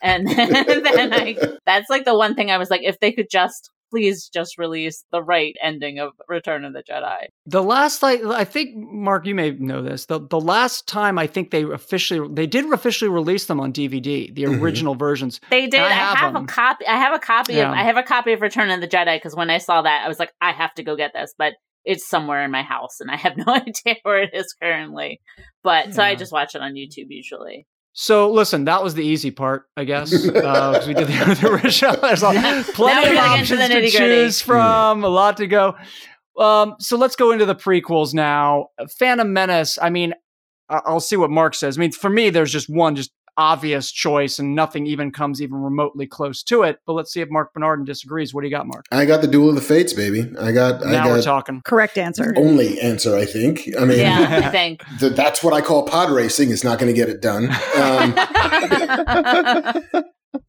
[0.03, 3.29] And then, then I, that's like the one thing I was like, if they could
[3.31, 7.27] just please just release the right ending of Return of the Jedi.
[7.45, 10.07] The last, like, I think, Mark, you may know this.
[10.07, 14.35] The the last time I think they officially they did officially release them on DVD,
[14.35, 14.63] the mm-hmm.
[14.63, 15.41] original versions.
[15.51, 15.81] They did.
[15.81, 16.87] I have, I have a copy.
[16.87, 17.69] I have a copy yeah.
[17.69, 17.75] of.
[17.75, 20.09] I have a copy of Return of the Jedi because when I saw that, I
[20.09, 21.53] was like, I have to go get this, but.
[21.85, 25.21] It's somewhere in my house, and I have no idea where it is currently.
[25.65, 25.93] But yeah.
[25.95, 27.67] so I just watch it on YouTube usually.
[27.95, 31.97] So listen, that was the easy part, I guess, uh, we did the, the original.
[31.97, 35.77] There's plenty of options to choose from, a lot to go.
[36.39, 38.69] Um, so let's go into the prequels now.
[38.99, 39.79] Phantom Menace.
[39.81, 40.15] I mean,
[40.69, 41.77] I'll see what Mark says.
[41.77, 45.57] I mean, for me, there's just one just obvious choice, and nothing even comes even
[45.57, 46.79] remotely close to it.
[46.87, 48.35] But let's see if Marc Bernardin disagrees.
[48.35, 48.87] What do you got, Mark?
[48.91, 50.31] I got the Duel of the Fates, baby.
[50.41, 50.81] I got.
[50.81, 51.63] Now I got we're talking.
[51.65, 52.35] Correct answer.
[52.37, 53.69] Only answer, I think.
[53.79, 56.51] I mean, yeah, I think th- that's what I call pod racing.
[56.51, 57.51] It's not going to get it done.
[57.77, 58.15] Um,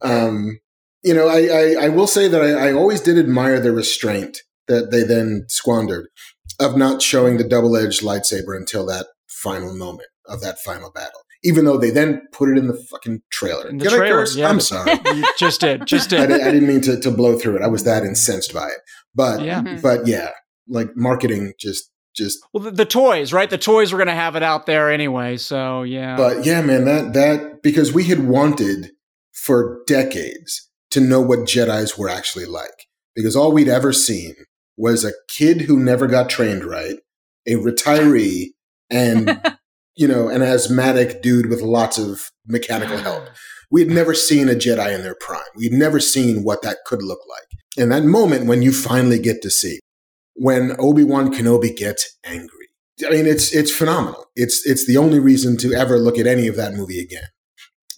[0.02, 0.60] um,
[1.02, 4.38] you know, I, I, I, will say that I, I always did admire the restraint
[4.68, 6.08] that they then squandered
[6.58, 11.20] of not showing the double edged lightsaber until that final moment of that final battle
[11.44, 13.68] even though they then put it in the fucking trailer.
[13.68, 14.48] In the trailer, yeah.
[14.48, 14.92] I'm sorry.
[15.14, 16.32] you just did, just did.
[16.32, 17.62] I, I, didn't mean to, to blow through it.
[17.62, 18.78] I was that incensed by it.
[19.14, 19.80] But yeah, mm-hmm.
[19.80, 20.30] but yeah,
[20.68, 24.36] like marketing just just well the, the toys right the toys were going to have
[24.36, 28.92] it out there anyway so yeah but yeah man that that because we had wanted
[29.32, 34.34] for decades to know what jedis were actually like because all we'd ever seen
[34.76, 36.98] was a kid who never got trained right
[37.48, 38.50] a retiree
[38.90, 39.40] and
[39.96, 43.28] you know, an asthmatic dude with lots of mechanical help.
[43.70, 45.40] We had never seen a Jedi in their prime.
[45.56, 47.48] We'd never seen what that could look like.
[47.76, 49.80] And that moment when you finally get to see,
[50.34, 52.68] when Obi-Wan Kenobi gets angry.
[53.04, 54.26] I mean, it's, it's phenomenal.
[54.36, 57.28] It's, it's the only reason to ever look at any of that movie again.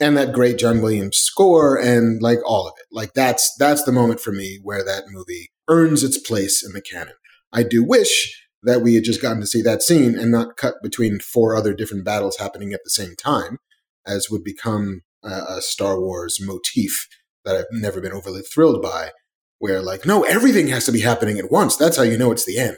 [0.01, 2.87] And that great John Williams score and like all of it.
[2.91, 6.81] Like that's, that's the moment for me where that movie earns its place in the
[6.81, 7.17] canon.
[7.53, 10.75] I do wish that we had just gotten to see that scene and not cut
[10.83, 13.59] between four other different battles happening at the same time,
[14.05, 17.07] as would become a, a Star Wars motif
[17.45, 19.13] that I've never been overly thrilled by,
[19.61, 21.77] where like, no, everything has to be happening at once.
[21.77, 22.77] That's how you know it's the end.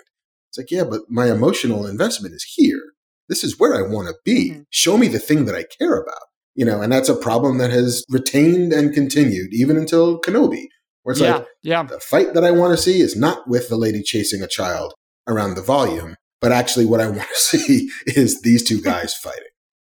[0.51, 2.83] It's like, yeah, but my emotional investment is here.
[3.31, 4.51] This is where I want to be.
[4.51, 4.63] Mm-hmm.
[4.69, 6.23] Show me the thing that I care about.
[6.55, 10.67] You know, and that's a problem that has retained and continued even until Kenobi,
[11.03, 11.83] where it's yeah, like, yeah.
[11.85, 14.93] the fight that I want to see is not with the lady chasing a child
[15.29, 16.17] around the volume.
[16.41, 19.43] But actually, what I want to see is these two guys fighting.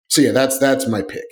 [0.08, 1.26] So yeah, that's that's my pick.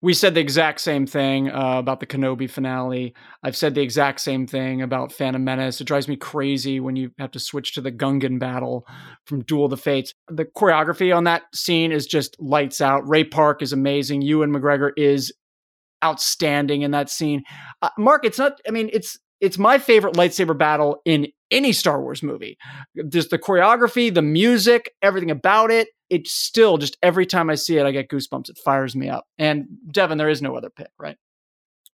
[0.00, 3.14] We said the exact same thing uh, about the Kenobi finale.
[3.42, 5.80] I've said the exact same thing about Phantom Menace.
[5.80, 8.86] It drives me crazy when you have to switch to the Gungan battle
[9.26, 10.14] from Duel of the Fates.
[10.28, 13.08] The choreography on that scene is just lights out.
[13.08, 14.22] Ray Park is amazing.
[14.22, 15.32] Ewan McGregor is
[16.04, 17.42] outstanding in that scene.
[17.82, 18.60] Uh, Mark, it's not.
[18.68, 22.58] I mean, it's it's my favorite lightsaber battle in any Star Wars movie.
[23.08, 25.88] Just the choreography, the music, everything about it.
[26.10, 28.48] It's still just every time I see it, I get goosebumps.
[28.48, 29.26] It fires me up.
[29.38, 31.16] And Devin, there is no other pick, right?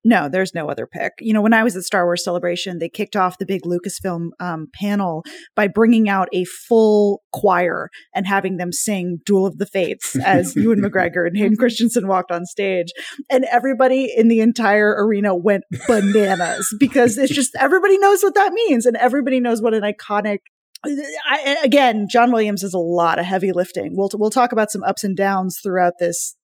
[0.04, 1.12] No, there's no other pick.
[1.20, 4.30] You know, when I was at Star Wars Celebration, they kicked off the big Lucasfilm
[4.38, 5.24] um, panel
[5.56, 10.54] by bringing out a full choir and having them sing Duel of the Fates as
[10.54, 12.92] Ewan McGregor and Hayden Christensen walked on stage.
[13.30, 18.52] And everybody in the entire arena went bananas because it's just everybody knows what that
[18.52, 20.38] means and everybody knows what an iconic
[20.86, 23.96] I, again, John Williams is a lot of heavy lifting.
[23.96, 26.36] We'll we'll talk about some ups and downs throughout this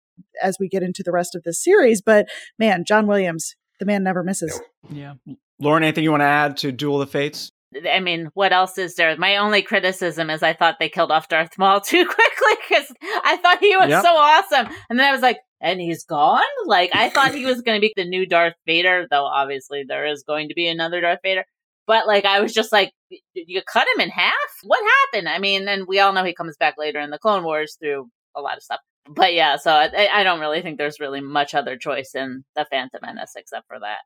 [0.42, 2.02] as we get into the rest of this series.
[2.02, 2.28] But
[2.58, 4.60] man, John Williams, the man never misses.
[4.90, 5.14] Yeah.
[5.60, 7.50] Lauren, anything you want to add to Duel of the Fates?
[7.88, 9.16] I mean, what else is there?
[9.16, 12.92] My only criticism is I thought they killed off Darth Maul too quickly because
[13.24, 14.02] I thought he was yep.
[14.02, 14.74] so awesome.
[14.88, 16.40] And then I was like, and he's gone?
[16.66, 20.06] Like, I thought he was going to be the new Darth Vader, though obviously there
[20.06, 21.44] is going to be another Darth Vader.
[21.86, 22.92] But like, I was just like,
[23.34, 24.34] you cut him in half?
[24.62, 24.80] What
[25.12, 25.28] happened?
[25.28, 28.08] I mean, and we all know he comes back later in the Clone Wars through
[28.36, 28.80] a lot of stuff.
[29.08, 32.66] But yeah, so I, I don't really think there's really much other choice in the
[32.70, 33.98] Phantom Menace except for that.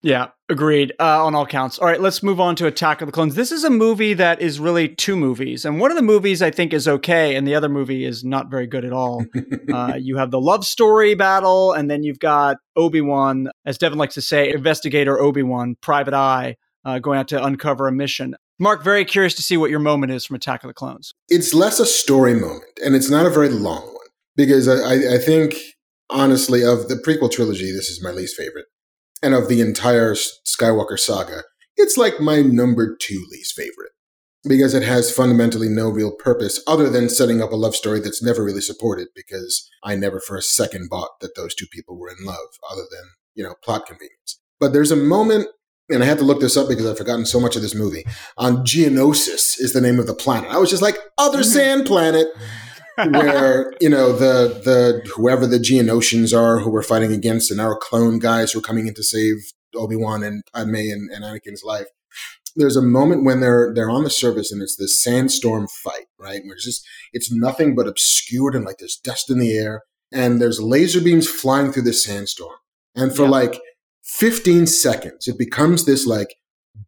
[0.00, 1.78] Yeah, agreed uh, on all counts.
[1.78, 3.34] All right, let's move on to Attack of the Clones.
[3.34, 6.52] This is a movie that is really two movies, and one of the movies I
[6.52, 9.24] think is okay, and the other movie is not very good at all.
[9.72, 13.98] uh, you have the love story battle, and then you've got Obi Wan, as Devin
[13.98, 18.36] likes to say, investigator Obi Wan, Private Eye, uh, going out to uncover a mission.
[18.60, 21.12] Mark, very curious to see what your moment is from Attack of the Clones.
[21.28, 23.97] It's less a story moment, and it's not a very long one
[24.38, 25.56] because I, I think
[26.08, 28.66] honestly of the prequel trilogy, this is my least favorite
[29.22, 31.42] and of the entire Skywalker saga,
[31.76, 33.90] it's like my number two least favorite
[34.44, 38.22] because it has fundamentally no real purpose other than setting up a love story that's
[38.22, 42.08] never really supported because I never for a second bought that those two people were
[42.08, 44.40] in love other than, you know, plot convenience.
[44.60, 45.48] But there's a moment,
[45.90, 48.04] and I had to look this up because I've forgotten so much of this movie,
[48.36, 50.50] on Geonosis is the name of the planet.
[50.50, 51.50] I was just like, other mm-hmm.
[51.50, 52.28] sand planet
[53.06, 57.76] where you know the the whoever the Geonosians are who we're fighting against and our
[57.76, 61.62] clone guys who are coming in to save Obi Wan and Padme and, and Anakin's
[61.62, 61.86] life.
[62.56, 66.40] There's a moment when they're they're on the surface and it's this sandstorm fight, right?
[66.44, 69.82] Where it's just it's nothing but obscured and like there's dust in the air
[70.12, 72.56] and there's laser beams flying through this sandstorm.
[72.96, 73.30] And for yeah.
[73.30, 73.60] like
[74.02, 76.34] 15 seconds, it becomes this like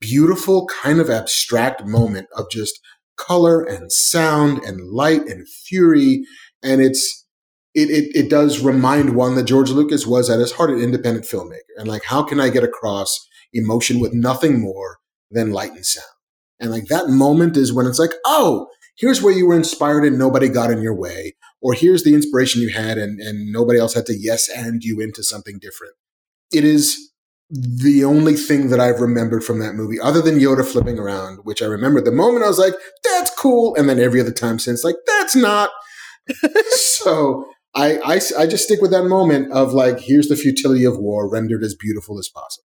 [0.01, 2.81] beautiful kind of abstract moment of just
[3.26, 6.24] color and sound and light and fury.
[6.62, 7.26] And it's,
[7.74, 11.26] it, it, it does remind one that George Lucas was at his heart an independent
[11.26, 11.59] filmmaker.
[11.76, 14.98] And like, how can I get across emotion with nothing more
[15.30, 16.06] than light and sound?
[16.59, 20.18] And like that moment is when it's like, oh, here's where you were inspired and
[20.18, 21.35] nobody got in your way.
[21.62, 25.00] Or here's the inspiration you had and, and nobody else had to yes and you
[25.00, 25.94] into something different.
[26.52, 27.10] It is
[27.50, 31.60] the only thing that I've remembered from that movie, other than Yoda flipping around, which
[31.62, 33.74] I remember the moment I was like, that's cool.
[33.74, 35.70] And then every other time since, like, that's not.
[36.70, 40.98] so I, I, I just stick with that moment of like, here's the futility of
[40.98, 42.66] war rendered as beautiful as possible.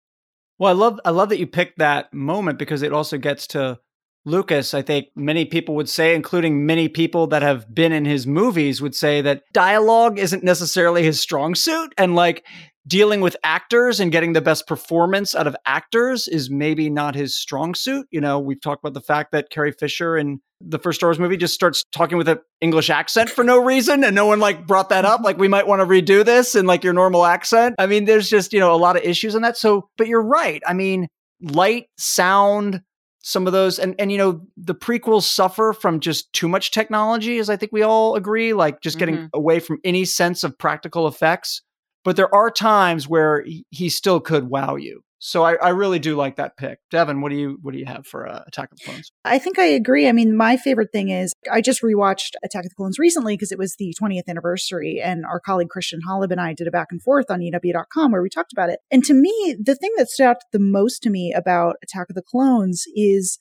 [0.59, 3.79] Well, I love I love that you picked that moment because it also gets to
[4.27, 4.73] Lucas.
[4.73, 8.81] I think many people would say, including many people that have been in his movies,
[8.81, 11.93] would say that dialogue isn't necessarily his strong suit.
[11.97, 12.45] And like
[12.85, 17.37] dealing with actors and getting the best performance out of actors is maybe not his
[17.37, 18.07] strong suit.
[18.11, 21.19] You know, we've talked about the fact that Carrie Fisher in the first Star Wars
[21.19, 24.65] movie just starts talking with an English accent for no reason, and no one like
[24.65, 25.21] brought that up.
[25.21, 27.75] Like, we might want to redo this in like your normal accent.
[27.77, 29.55] I mean, there's just, you know, a lot of issues in that.
[29.55, 30.61] So, but you're right.
[30.65, 31.07] I mean,
[31.41, 32.81] light, sound,
[33.27, 37.39] some of those and and you know the prequels suffer from just too much technology
[37.39, 39.27] as i think we all agree like just getting mm-hmm.
[39.33, 41.61] away from any sense of practical effects
[42.07, 45.03] but there are times where he still could wow you.
[45.19, 46.80] So I, I, really do like that pick.
[46.91, 49.12] Devin, what do you what do you have for uh, Attack of the Clones?
[49.25, 50.08] I think I agree.
[50.08, 53.51] I mean, my favorite thing is I just rewatched Attack of the Clones recently because
[53.51, 56.89] it was the 20th anniversary, and our colleague Christian Holub and I did a back
[56.91, 58.80] and forth on EW.com where we talked about it.
[58.91, 62.15] And to me, the thing that stood out the most to me about Attack of
[62.15, 63.39] the Clones is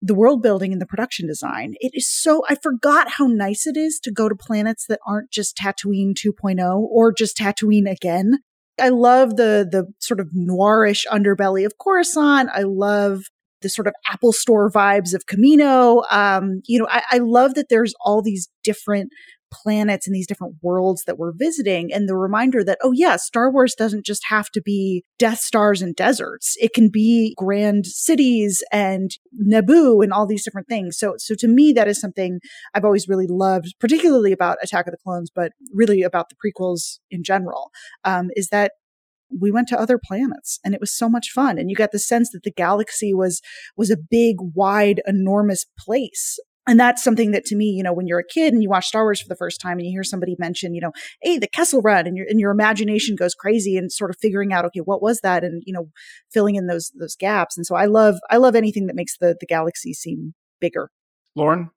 [0.00, 1.74] the world building and the production design.
[1.80, 5.30] It is so, I forgot how nice it is to go to planets that aren't
[5.30, 8.38] just Tatooine 2.0 or just Tatooine again.
[8.80, 12.50] I love the, the sort of noirish underbelly of Coruscant.
[12.52, 13.22] I love
[13.60, 16.04] the sort of Apple store vibes of Kamino.
[16.10, 19.10] Um, you know, I, I love that there's all these different
[19.50, 23.50] planets and these different worlds that we're visiting and the reminder that oh yeah star
[23.50, 26.56] wars doesn't just have to be death stars and deserts.
[26.60, 29.10] It can be grand cities and
[29.46, 30.98] naboo and all these different things.
[30.98, 32.40] So so to me that is something
[32.74, 36.98] i've always really loved particularly about attack of the clones but really about the prequels
[37.10, 37.70] in general
[38.04, 38.72] um, is that
[39.40, 41.58] we went to other planets and it was so much fun.
[41.58, 43.40] And you got the sense that the galaxy was
[43.76, 48.06] was a big wide enormous place and that's something that to me, you know, when
[48.06, 50.04] you're a kid and you watch Star Wars for the first time and you hear
[50.04, 53.76] somebody mention, you know, hey, the Kessel Run, and your and your imagination goes crazy
[53.76, 55.88] and sort of figuring out, okay, what was that, and you know,
[56.30, 57.56] filling in those those gaps.
[57.56, 60.90] And so I love I love anything that makes the the galaxy seem bigger.
[61.34, 61.70] Lauren,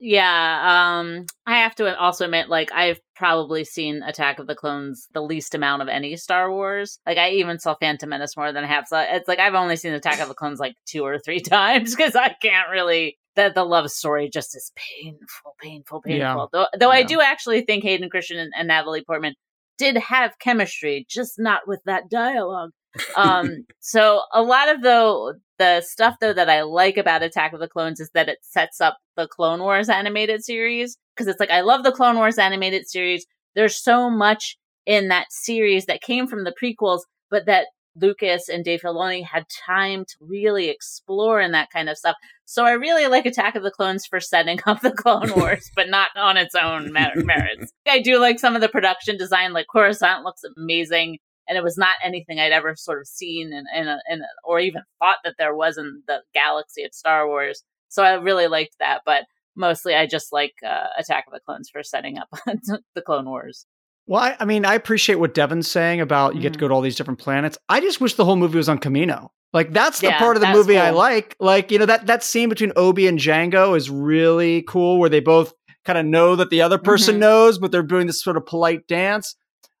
[0.00, 5.08] yeah, um, I have to also admit, like, I've probably seen Attack of the Clones
[5.12, 7.00] the least amount of any Star Wars.
[7.04, 8.86] Like, I even saw Phantom Menace more than I have.
[8.86, 11.96] So it's like I've only seen Attack of the Clones like two or three times
[11.96, 16.18] because I can't really that the love story just is painful, painful, painful.
[16.18, 16.46] Yeah.
[16.52, 19.34] Though, though I do actually think Hayden Christensen and, and Natalie Portman
[19.78, 22.70] did have chemistry, just not with that dialogue.
[23.16, 27.60] Um, so a lot of the the stuff though that I like about Attack of
[27.60, 31.50] the Clones is that it sets up the Clone Wars animated series because it's like
[31.50, 33.26] I love the Clone Wars animated series.
[33.54, 34.56] There's so much
[34.86, 37.00] in that series that came from the prequels,
[37.30, 37.66] but that
[38.00, 42.16] Lucas and Dave Filoni had time to really explore in that kind of stuff.
[42.50, 45.90] So I really like Attack of the Clones for setting up the Clone Wars, but
[45.90, 47.74] not on its own mer- merits.
[47.86, 51.76] I do like some of the production design, like Coruscant looks amazing, and it was
[51.76, 55.18] not anything I'd ever sort of seen in, in, a, in a, or even thought
[55.24, 57.64] that there was in the galaxy of Star Wars.
[57.90, 59.24] So I really liked that, but
[59.54, 62.30] mostly I just like uh, Attack of the Clones for setting up
[62.94, 63.66] the Clone Wars.
[64.08, 66.72] Well, I, I mean, I appreciate what Devin's saying about you get to go to
[66.74, 67.58] all these different planets.
[67.68, 69.28] I just wish the whole movie was on Kamino.
[69.52, 71.36] Like that's the Yeah, part of the that's movie I like.
[71.40, 75.20] Like you know that that scene between Obi and Django is really cool, where they
[75.20, 75.52] both
[75.84, 77.20] kind of know that the other person Mhm.
[77.20, 79.36] knows, but they're doing this sort of polite dance.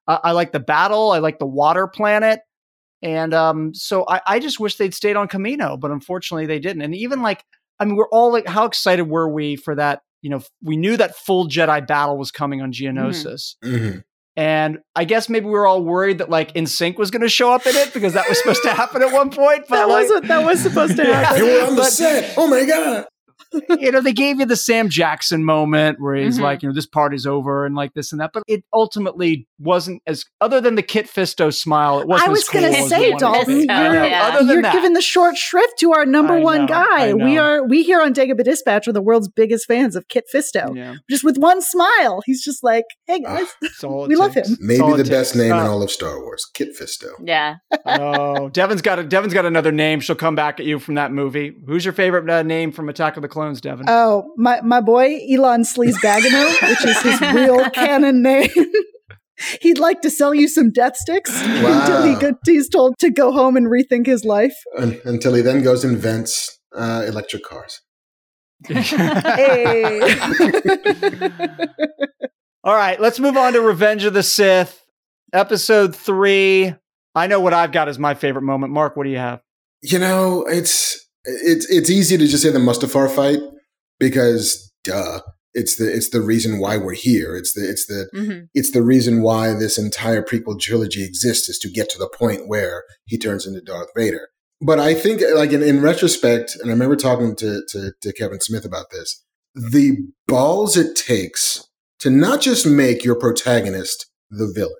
[0.06, 1.10] I I like the battle.
[1.10, 2.40] I like the water planet,
[3.02, 6.82] and um, so I, I just wish they'd stayed on Kamino, but unfortunately they didn't.
[6.82, 7.44] And even like,
[7.78, 10.00] I mean, we're all like, how excited were we for that?
[10.22, 13.56] You know, we knew that full Jedi battle was coming on Geonosis.
[13.62, 14.02] Mhm.
[14.38, 17.50] And I guess maybe we were all worried that like NSYNC was going to show
[17.52, 19.64] up in it because that was supposed to happen at one point.
[19.68, 21.24] But That like, wasn't that was supposed to Yeah.
[21.24, 21.44] happen.
[21.44, 22.34] They were on the But- set.
[22.36, 23.06] Oh my god!
[23.80, 26.42] you know, they gave you the Sam Jackson moment where he's Mhm.
[26.42, 28.30] like, you know, this party's over and like this and that.
[28.34, 32.00] But it ultimately wasn't as other than the Kit Fisto smile.
[32.00, 32.28] It wasn't.
[32.28, 33.70] I was cool going to say, the Dalton, it Dalton, did.
[33.70, 33.92] I know.
[33.94, 34.40] you're, yeah.
[34.40, 37.14] You're that, giving the short shrift to our number I one know, guy.
[37.14, 40.74] We are we here on Dagobah Dispatch are the world's biggest fans of Kit Fisto.
[40.76, 44.44] yeah, Just with one smile, he's just like, "Hey guys, that's We love him.
[44.60, 47.08] Maybe the best name in Uh, all of Star Wars, Kit Fisto.
[47.24, 47.56] Yeah.
[47.86, 50.00] oh, Devin's got a Devin's got another name.
[50.00, 51.54] She'll come back at you from that movie.
[51.66, 53.86] Who's your favorite uh, name from Attack of the Clones, Devin?
[53.88, 58.50] oh my my boy Elon Sleazebaggano, which is his real canon name."
[59.60, 62.18] He'd like to sell you some death sticks until he Wow.
[62.20, 64.56] go, he's told to go home and rethink his life.
[64.76, 67.80] Un- until he then goes and invents uh, electric cars.
[68.66, 70.00] Hey.
[72.64, 74.84] All right, let's move on to Revenge of the Sith,
[75.32, 76.74] episode three.
[77.14, 78.72] I know what I've got as my favorite moment.
[78.72, 79.40] Mark, what do you have?
[79.82, 83.40] You know, it's it's it's easy to just say the Mustafar fight
[83.98, 85.20] because duh,
[85.54, 87.36] it's the it's the reason why we're here.
[87.36, 91.58] It's the it's the hmm it's the reason why this entire prequel trilogy exists is
[91.58, 94.28] to get to the point where he turns into Darth Vader.
[94.60, 98.40] But I think, like in, in retrospect, and I remember talking to, to to Kevin
[98.40, 99.24] Smith about this,
[99.54, 101.64] the balls it takes
[102.00, 104.74] to not just make your protagonist the villain,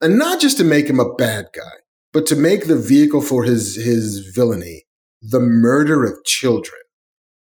[0.00, 3.44] and not just to make him a bad guy, but to make the vehicle for
[3.44, 4.83] his his villainy
[5.30, 6.80] the murder of children,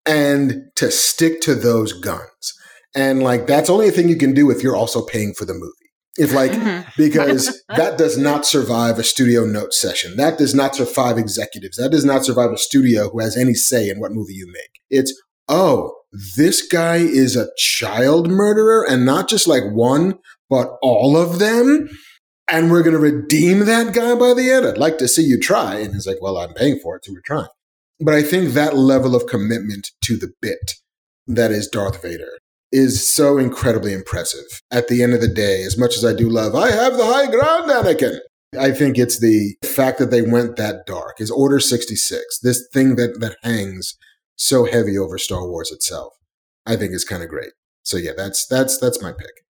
[0.06, 2.52] and to stick to those guns.
[2.94, 5.54] And like that's only a thing you can do if you're also paying for the
[5.54, 5.72] movie.
[6.16, 6.86] If like Mhm.
[6.96, 10.16] because that does not survive a studio note session.
[10.16, 11.76] That does not survive executives.
[11.76, 14.80] That does not survive a studio who has any say in what movie you make.
[14.90, 15.12] It's
[15.48, 15.92] oh,
[16.36, 20.18] this guy is a child murderer and not just like one,
[20.48, 21.88] but all of them.
[22.48, 24.66] And we're going to redeem that guy by the end.
[24.66, 25.76] I'd like to see you try.
[25.76, 27.48] And he's like, well, I'm paying for it, so we're trying.
[28.00, 30.74] But I think that level of commitment to the bit
[31.26, 32.38] that is Darth Vader
[32.72, 34.44] is so incredibly impressive.
[34.70, 37.06] At the end of the day, as much as I do love, I have the
[37.06, 38.18] high ground, Anakin.
[38.58, 41.20] I think it's the fact that they went that dark.
[41.20, 43.94] Is Order 66, this thing that, that hangs
[44.36, 46.12] so heavy over Star Wars itself,
[46.66, 47.52] I think is kind of great.
[47.84, 49.43] So yeah, that's that's that's my pick.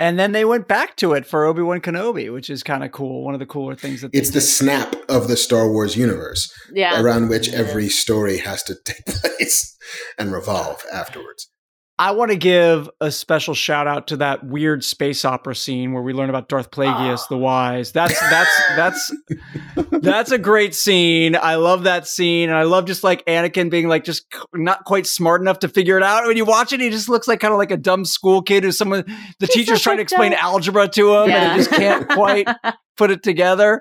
[0.00, 2.90] And then they went back to it for Obi Wan Kenobi, which is kind of
[2.90, 3.24] cool.
[3.24, 6.52] One of the cooler things that they It's the snap of the Star Wars universe
[6.72, 7.00] Yeah.
[7.00, 9.76] around which every story has to take place
[10.18, 11.48] and revolve afterwards.
[11.96, 16.02] I want to give a special shout out to that weird space opera scene where
[16.02, 17.26] we learn about Darth Plagueis Oh.
[17.30, 17.92] the Wise.
[17.92, 19.12] That's that's that's
[20.00, 21.36] that's a great scene.
[21.36, 25.06] I love that scene, and I love just like Anakin being like just not quite
[25.06, 26.26] smart enough to figure it out.
[26.26, 28.64] When you watch it, he just looks like kind of like a dumb school kid
[28.64, 29.04] who someone
[29.38, 31.50] the teacher's trying to explain algebra to him, and Yeah.
[31.52, 32.48] he just can't quite
[32.96, 33.80] put it together.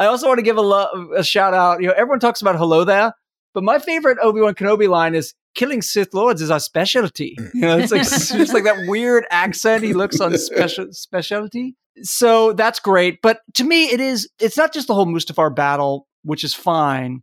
[0.00, 1.80] I also want to give a, lo- a shout out.
[1.80, 3.12] You know, everyone talks about hello there,
[3.54, 7.54] but my favorite Obi Wan Kenobi line is "Killing Sith Lords is our specialty." Mm.
[7.54, 11.76] You know, it's like it's just like that weird accent he looks on special specialty.
[12.02, 14.28] So that's great, but to me, it is.
[14.38, 17.22] It's not just the whole Mustafar battle, which is fine,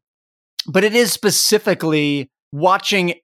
[0.67, 3.15] but it is specifically watching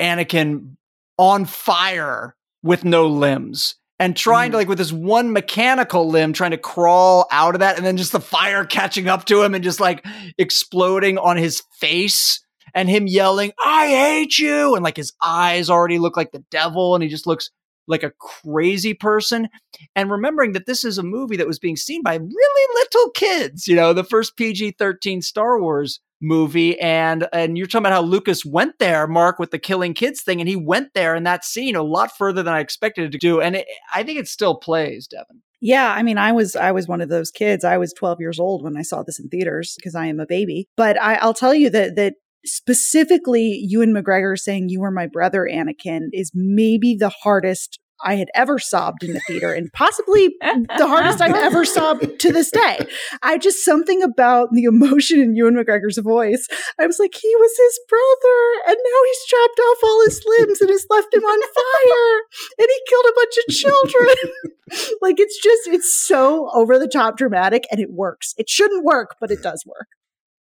[0.00, 0.76] Anakin
[1.18, 4.60] on fire with no limbs and trying to mm.
[4.60, 8.12] like with this one mechanical limb trying to crawl out of that and then just
[8.12, 10.04] the fire catching up to him and just like
[10.38, 12.43] exploding on his face
[12.74, 14.74] and him yelling, I hate you.
[14.74, 17.50] And like his eyes already look like the devil and he just looks
[17.86, 19.48] like a crazy person.
[19.94, 23.68] And remembering that this is a movie that was being seen by really little kids,
[23.68, 28.00] you know, the first PG 13 Star Wars movie and and you're talking about how
[28.00, 31.44] Lucas went there Mark with the killing kids thing and he went there in that
[31.44, 34.26] scene a lot further than I expected it to do and it, I think it
[34.26, 35.42] still plays Devin.
[35.60, 37.64] Yeah, I mean, I was I was one of those kids.
[37.64, 40.26] I was 12 years old when I saw this in theaters because I am a
[40.26, 40.68] baby.
[40.76, 45.48] But I, I'll tell you that that specifically Ewan McGregor saying you were my brother
[45.50, 50.86] Anakin is maybe the hardest I had ever sobbed in the theater and possibly the
[50.86, 52.78] hardest I've ever sobbed to this day.
[53.22, 56.46] I just something about the emotion in Ewan McGregor's voice.
[56.78, 60.60] I was like, he was his brother and now he's chopped off all his limbs
[60.60, 62.20] and has left him on fire
[62.58, 64.96] and he killed a bunch of children.
[65.00, 68.34] like it's just, it's so over the top dramatic and it works.
[68.36, 69.88] It shouldn't work, but it does work.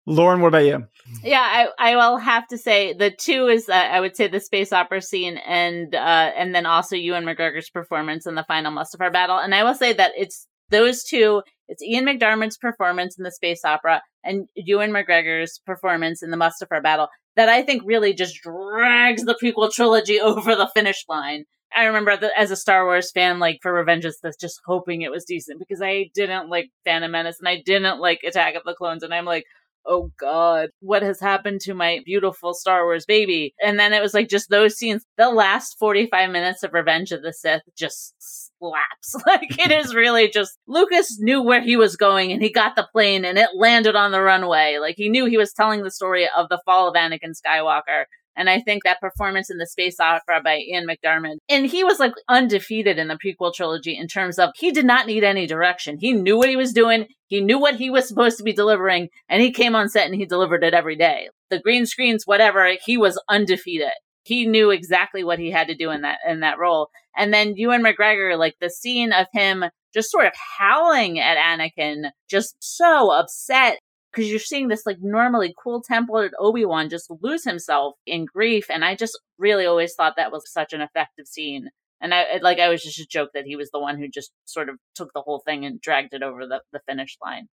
[0.06, 0.84] Lauren, what about you?
[1.22, 1.40] Yeah,
[1.78, 4.72] I, I will have to say the two is uh, I would say the space
[4.72, 9.38] opera scene and uh, and then also Ewan McGregor's performance in the final Mustafar battle.
[9.38, 11.42] And I will say that it's those two.
[11.68, 16.82] It's Ian McDiarmid's performance in the space opera and Ewan McGregor's performance in the Mustafar
[16.82, 21.44] battle that I think really just drags the prequel trilogy over the finish line.
[21.74, 25.02] I remember the, as a Star Wars fan, like for Revenge of the just hoping
[25.02, 28.62] it was decent because I didn't like Phantom Menace and I didn't like Attack of
[28.64, 29.44] the Clones, and I'm like,
[29.86, 33.54] oh god, what has happened to my beautiful Star Wars baby?
[33.62, 35.04] And then it was like just those scenes.
[35.16, 39.16] The last 45 minutes of Revenge of the Sith just slaps.
[39.26, 42.88] Like it is really just Lucas knew where he was going and he got the
[42.92, 44.78] plane and it landed on the runway.
[44.80, 48.04] Like he knew he was telling the story of the fall of Anakin Skywalker
[48.36, 51.98] and I think that performance in the space opera by Ian McDiarmid, and he was
[51.98, 55.98] like undefeated in the prequel trilogy in terms of he did not need any direction.
[55.98, 57.06] He knew what he was doing.
[57.26, 60.14] He knew what he was supposed to be delivering, and he came on set and
[60.14, 61.28] he delivered it every day.
[61.50, 63.92] The green screens, whatever, he was undefeated.
[64.24, 66.90] He knew exactly what he had to do in that in that role.
[67.16, 72.10] And then Ewan McGregor, like the scene of him just sort of howling at Anakin,
[72.30, 73.78] just so upset
[74.12, 78.66] because you're seeing this like normally cool tempered Obi-Wan just lose himself in grief.
[78.68, 81.70] And I just really always thought that was such an effective scene.
[82.00, 84.32] And I like I was just a joke that he was the one who just
[84.44, 87.46] sort of took the whole thing and dragged it over the, the finish line.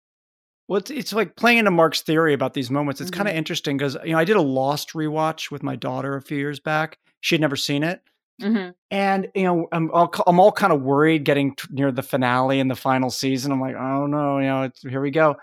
[0.68, 3.00] Well, it's, it's like playing into Mark's theory about these moments.
[3.00, 3.18] It's mm-hmm.
[3.18, 6.22] kind of interesting because you know I did a Lost rewatch with my daughter a
[6.22, 6.98] few years back.
[7.22, 8.02] She had never seen it,
[8.42, 8.72] mm-hmm.
[8.90, 12.60] and you know I'm all, I'm all kind of worried getting t- near the finale
[12.60, 13.52] and the final season.
[13.52, 15.38] I'm like, oh no, you know, here we go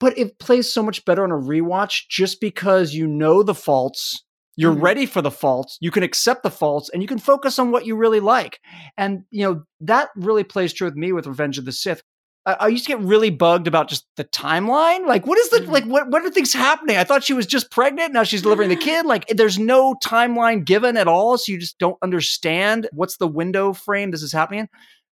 [0.00, 4.24] but it plays so much better on a rewatch just because you know the faults
[4.56, 4.82] you're mm-hmm.
[4.82, 7.86] ready for the faults you can accept the faults and you can focus on what
[7.86, 8.60] you really like
[8.96, 12.02] and you know that really plays true with me with revenge of the sith
[12.48, 15.06] I, I used to get really bugged about just the timeline.
[15.06, 15.70] Like, what is the mm-hmm.
[15.70, 15.84] like?
[15.84, 16.96] What what are things happening?
[16.96, 18.14] I thought she was just pregnant.
[18.14, 19.04] Now she's delivering the kid.
[19.04, 23.74] Like, there's no timeline given at all, so you just don't understand what's the window
[23.74, 24.68] frame this is happening in.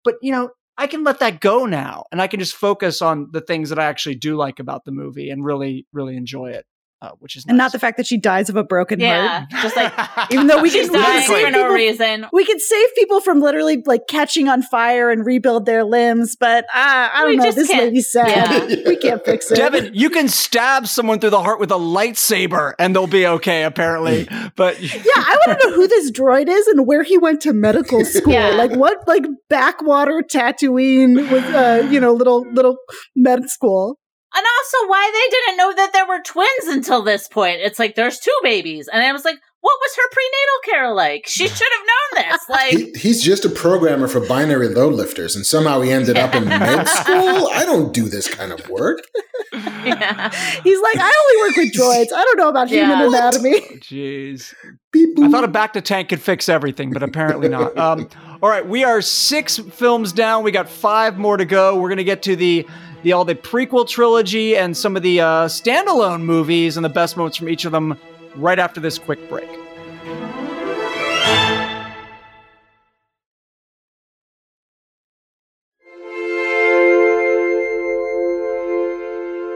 [0.02, 0.50] But you know,
[0.80, 3.78] I can let that go now and I can just focus on the things that
[3.78, 6.64] I actually do like about the movie and really, really enjoy it
[7.02, 7.50] uh, which is nice.
[7.50, 9.62] and not the fact that she dies of a broken yeah, heart.
[9.62, 9.92] just like
[10.30, 13.20] even though we can, we can save for no people, reason, we can save people
[13.20, 16.36] from literally like catching on fire and rebuild their limbs.
[16.36, 17.52] But uh, I don't we know.
[17.52, 17.84] This can't.
[17.84, 18.70] lady's sad.
[18.70, 18.76] Yeah.
[18.86, 19.56] we can't fix it.
[19.56, 23.64] Devin, you can stab someone through the heart with a lightsaber and they'll be okay.
[23.64, 27.40] Apparently, but yeah, I want to know who this droid is and where he went
[27.42, 28.32] to medical school.
[28.32, 28.50] Yeah.
[28.50, 32.76] Like what, like backwater Tatooine with uh, you know little little
[33.16, 33.98] med school.
[34.32, 37.60] And also why they didn't know that there were twins until this point.
[37.60, 38.88] It's like there's two babies.
[38.88, 41.26] And I was like, what was her prenatal care like?
[41.26, 42.48] She should have known this.
[42.48, 46.34] Like he, he's just a programmer for binary load lifters, and somehow he ended up
[46.34, 47.48] in med school.
[47.52, 49.02] I don't do this kind of work.
[49.52, 50.30] Yeah.
[50.62, 52.12] He's like, I only work with droids.
[52.14, 52.86] I don't know about yeah.
[52.86, 53.60] human anatomy.
[53.78, 54.54] Jeez.
[54.94, 57.76] I thought a bacta tank could fix everything, but apparently not.
[57.76, 58.08] Um,
[58.42, 60.42] all right, we are six films down.
[60.44, 61.80] We got five more to go.
[61.80, 62.66] We're going to get to the
[63.02, 67.16] the all the prequel trilogy and some of the uh, standalone movies and the best
[67.16, 67.98] moments from each of them
[68.36, 69.48] right after this quick break.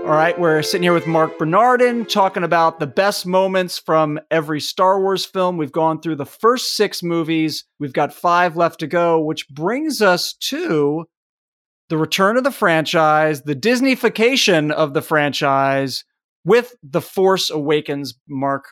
[0.05, 4.61] All right, we're sitting here with Mark Bernardin talking about the best moments from every
[4.61, 5.57] Star Wars film.
[5.57, 7.65] We've gone through the first six movies.
[7.81, 11.07] We've got five left to go, which brings us to
[11.89, 16.05] the return of the franchise, the Disneyfication of the franchise
[16.45, 18.15] with The Force Awakens.
[18.29, 18.65] Mark,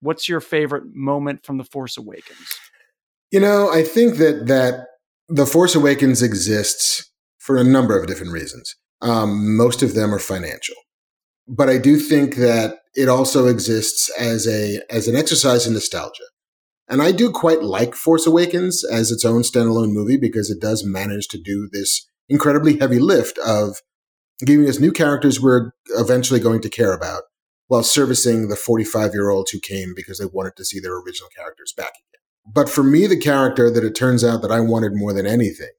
[0.00, 2.58] what's your favorite moment from The Force Awakens?
[3.30, 4.86] You know, I think that that
[5.28, 8.76] The Force Awakens exists for a number of different reasons.
[9.00, 10.74] Um, most of them are financial.
[11.46, 16.24] But I do think that it also exists as a as an exercise in nostalgia.
[16.88, 20.84] And I do quite like Force Awakens as its own standalone movie because it does
[20.84, 23.78] manage to do this incredibly heavy lift of
[24.40, 27.22] giving us new characters we're eventually going to care about
[27.66, 31.28] while servicing the 45 year olds who came because they wanted to see their original
[31.34, 32.20] characters back again.
[32.52, 35.70] But for me, the character that it turns out that I wanted more than anything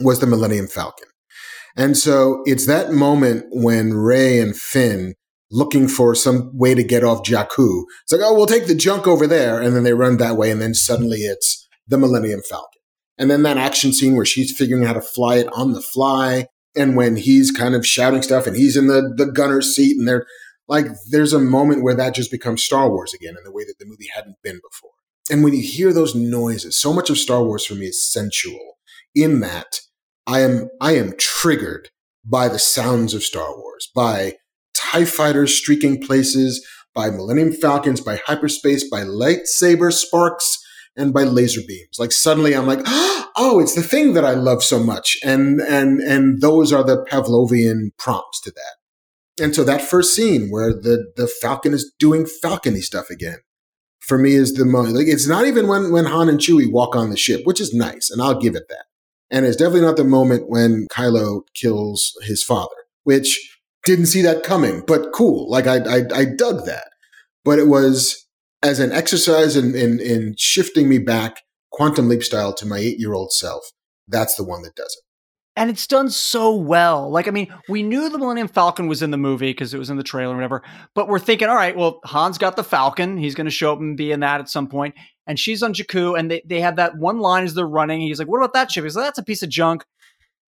[0.00, 1.08] was the Millennium Falcon.
[1.76, 5.14] And so it's that moment when Rey and Finn
[5.50, 7.84] looking for some way to get off Jakku.
[8.02, 9.62] It's like, oh, we'll take the junk over there.
[9.62, 10.50] And then they run that way.
[10.50, 12.80] And then suddenly it's the Millennium Falcon.
[13.18, 15.80] And then that action scene where she's figuring out how to fly it on the
[15.80, 16.46] fly.
[16.76, 20.06] And when he's kind of shouting stuff and he's in the, the gunner's seat and
[20.06, 20.26] they're
[20.68, 23.74] like, there's a moment where that just becomes Star Wars again in the way that
[23.78, 24.90] the movie hadn't been before.
[25.30, 28.78] And when you hear those noises, so much of Star Wars for me is sensual
[29.14, 29.80] in that
[30.26, 31.88] I am, I am triggered
[32.24, 34.34] by the sounds of Star Wars, by
[34.74, 40.58] TIE fighters streaking places, by Millennium Falcons, by hyperspace, by lightsaber sparks,
[40.98, 41.98] and by laser beams.
[41.98, 42.80] Like suddenly I'm like,
[43.36, 45.16] oh, it's the thing that I love so much.
[45.24, 49.42] And, and, and those are the Pavlovian prompts to that.
[49.42, 53.38] And so that first scene where the, the Falcon is doing falcony stuff again
[54.00, 54.96] for me is the moment.
[54.96, 57.72] Like it's not even when, when Han and Chewie walk on the ship, which is
[57.72, 58.10] nice.
[58.10, 58.86] And I'll give it that.
[59.30, 62.74] And it's definitely not the moment when Kylo kills his father,
[63.04, 65.48] which didn't see that coming, but cool.
[65.50, 66.88] Like I, I, I dug that.
[67.44, 68.26] But it was
[68.62, 72.98] as an exercise in, in, in shifting me back quantum leap style to my eight
[72.98, 73.72] year old self.
[74.06, 75.04] That's the one that does it.
[75.56, 77.10] And it's done so well.
[77.10, 79.90] Like, I mean, we knew the Millennium Falcon was in the movie because it was
[79.90, 80.62] in the trailer or whatever,
[80.94, 83.18] but we're thinking, all right, well, Han's got the Falcon.
[83.18, 84.94] He's going to show up and be in that at some point.
[85.26, 88.00] And she's on Jakku, and they, they have that one line as they're running.
[88.00, 88.84] He's like, what about that ship?
[88.84, 89.84] He's like, that's a piece of junk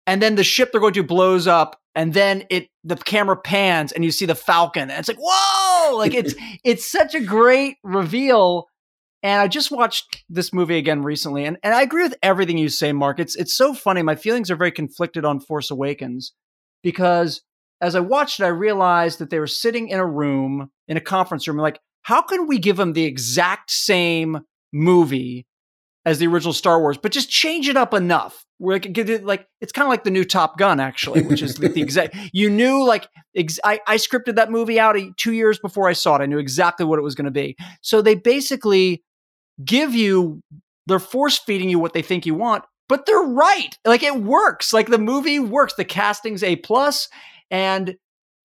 [0.07, 3.93] and then the ship they're going to blows up and then it the camera pans
[3.93, 5.97] and you see the falcon and it's like whoa!
[5.97, 6.35] Like it's
[6.65, 8.69] it's such a great reveal
[9.23, 12.69] and i just watched this movie again recently and, and i agree with everything you
[12.69, 13.19] say mark.
[13.19, 14.03] It's it's so funny.
[14.03, 16.33] My feelings are very conflicted on force awakens
[16.83, 17.43] because
[17.81, 21.01] as i watched it i realized that they were sitting in a room in a
[21.01, 24.41] conference room like how can we give them the exact same
[24.73, 25.47] movie
[26.07, 28.47] as the original Star Wars, but just change it up enough.
[28.59, 31.57] Where like, it, like it's kind of like the new Top Gun, actually, which is
[31.57, 32.17] the, the exact.
[32.33, 36.17] You knew like ex- I, I scripted that movie out two years before I saw
[36.17, 36.23] it.
[36.23, 37.57] I knew exactly what it was going to be.
[37.83, 39.03] So they basically
[39.63, 40.41] give you
[40.87, 43.77] they're force feeding you what they think you want, but they're right.
[43.85, 44.73] Like it works.
[44.73, 45.75] Like the movie works.
[45.75, 47.09] The casting's a plus,
[47.51, 47.97] and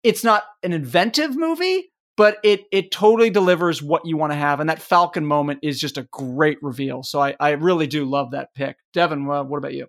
[0.01, 4.59] it's not an inventive movie, but it it totally delivers what you want to have.
[4.59, 7.01] And that Falcon moment is just a great reveal.
[7.01, 8.75] So I, I really do love that pick.
[8.93, 9.87] Devin, well, what about you?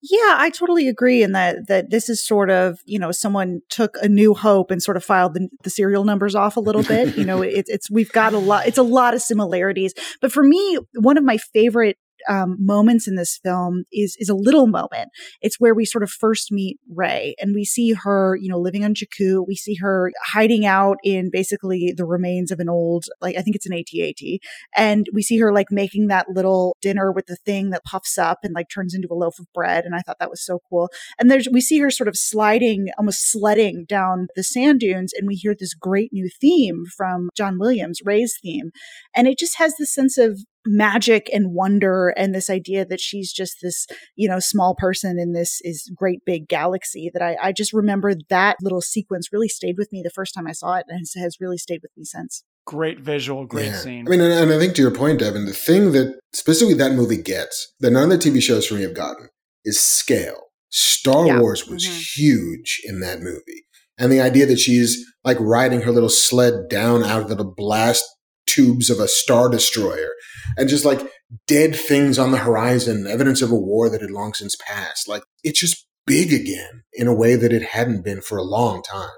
[0.00, 3.96] Yeah, I totally agree in that that this is sort of you know someone took
[4.00, 7.16] a New Hope and sort of filed the, the serial numbers off a little bit.
[7.18, 8.68] you know, it's it's we've got a lot.
[8.68, 9.92] It's a lot of similarities.
[10.20, 14.34] But for me, one of my favorite um, moments in this film is is a
[14.34, 15.10] little moment.
[15.40, 18.84] It's where we sort of first meet Rey, and we see her, you know, living
[18.84, 19.46] on Jakku.
[19.46, 23.56] We see her hiding out in basically the remains of an old, like I think
[23.56, 24.40] it's an AT-AT,
[24.76, 28.40] and we see her like making that little dinner with the thing that puffs up
[28.42, 29.84] and like turns into a loaf of bread.
[29.84, 30.90] And I thought that was so cool.
[31.18, 35.26] And there's we see her sort of sliding, almost sledding down the sand dunes, and
[35.26, 38.70] we hear this great new theme from John Williams, Rey's theme,
[39.14, 43.32] and it just has this sense of magic and wonder and this idea that she's
[43.32, 47.52] just this you know small person in this is great big galaxy that I, I
[47.52, 50.86] just remember that little sequence really stayed with me the first time i saw it
[50.88, 53.76] and has, has really stayed with me since great visual great yeah.
[53.76, 56.74] scene i mean and, and i think to your point devin the thing that specifically
[56.74, 59.28] that movie gets that none of the tv shows for me have gotten
[59.64, 61.40] is scale star yeah.
[61.40, 62.00] wars was mm-hmm.
[62.14, 63.66] huge in that movie
[63.98, 68.04] and the idea that she's like riding her little sled down out of the blast
[68.46, 70.10] tubes of a star destroyer
[70.56, 71.00] and just like
[71.46, 75.08] dead things on the horizon, evidence of a war that had long since passed.
[75.08, 78.82] Like it's just big again in a way that it hadn't been for a long
[78.82, 79.10] time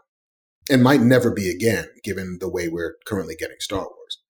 [0.71, 4.23] and might never be again, given the way we're currently getting Star Wars.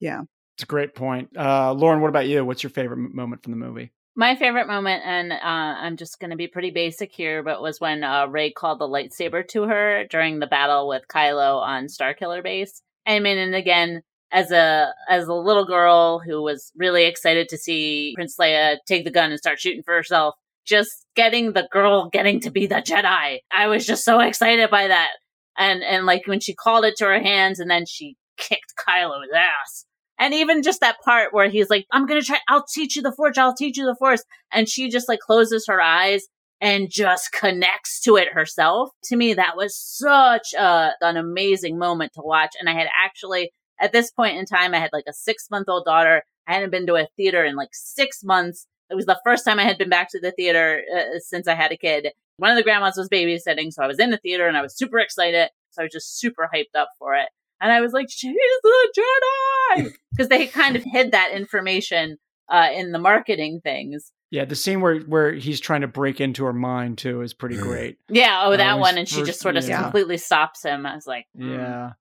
[0.00, 0.22] Yeah.
[0.56, 1.30] It's a great point.
[1.36, 2.44] Uh, Lauren, what about you?
[2.44, 3.92] What's your favorite moment from the movie?
[4.14, 7.80] My favorite moment, and uh, I'm just going to be pretty basic here, but was
[7.80, 12.42] when uh, Rey called the lightsaber to her during the battle with Kylo on Starkiller
[12.42, 12.82] Base.
[13.06, 17.58] I mean, and again, as a as a little girl who was really excited to
[17.58, 20.34] see Prince Leia take the gun and start shooting for herself.
[20.64, 23.38] Just getting the girl getting to be the Jedi.
[23.54, 25.10] I was just so excited by that.
[25.58, 29.28] And and like when she called it to her hands and then she kicked Kylo's
[29.36, 29.84] ass.
[30.18, 33.12] And even just that part where he's like, I'm gonna try I'll teach you the
[33.12, 34.22] force, I'll teach you the force.
[34.52, 36.26] And she just like closes her eyes
[36.62, 38.90] and just connects to it herself.
[39.06, 42.52] To me, that was such a, an amazing moment to watch.
[42.58, 43.50] And I had actually,
[43.82, 46.22] at this point in time, I had like a six month old daughter.
[46.46, 48.66] I hadn't been to a theater in like six months.
[48.90, 51.54] It was the first time I had been back to the theater uh, since I
[51.54, 52.08] had a kid.
[52.36, 54.76] One of the grandmas was babysitting, so I was in the theater and I was
[54.76, 55.48] super excited.
[55.70, 57.28] So I was just super hyped up for it.
[57.60, 59.92] And I was like, she's the Jedi!
[60.10, 62.18] Because they kind of hid that information
[62.50, 64.12] uh, in the marketing things.
[64.30, 67.56] Yeah, the scene where where he's trying to break into her mind too is pretty
[67.56, 67.62] Mm.
[67.62, 67.98] great.
[68.10, 68.98] Yeah, oh, that was one.
[68.98, 69.80] And she first- just sort of yeah.
[69.82, 70.84] completely stops him.
[70.84, 71.50] I was like, mm.
[71.56, 71.92] Yeah.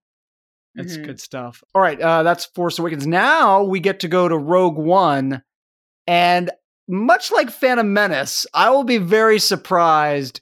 [0.76, 1.06] It's Mhm.
[1.06, 1.62] good stuff.
[1.76, 3.06] All right, uh, that's Force Awakens.
[3.06, 5.42] Now we get to go to Rogue One,
[6.08, 6.50] and
[6.88, 10.42] much like Phantom Menace, I will be very surprised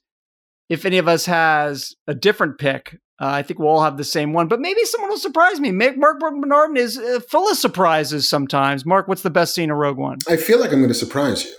[0.70, 2.98] if any of us has a different pick.
[3.22, 5.72] Uh, I think we'll all have the same one, but maybe someone will surprise me.
[5.72, 8.86] Ma- Mark Bernardin is uh, full of surprises sometimes.
[8.86, 10.20] Mark, what's the best scene of Rogue One?
[10.30, 11.54] I feel like I'm going to surprise you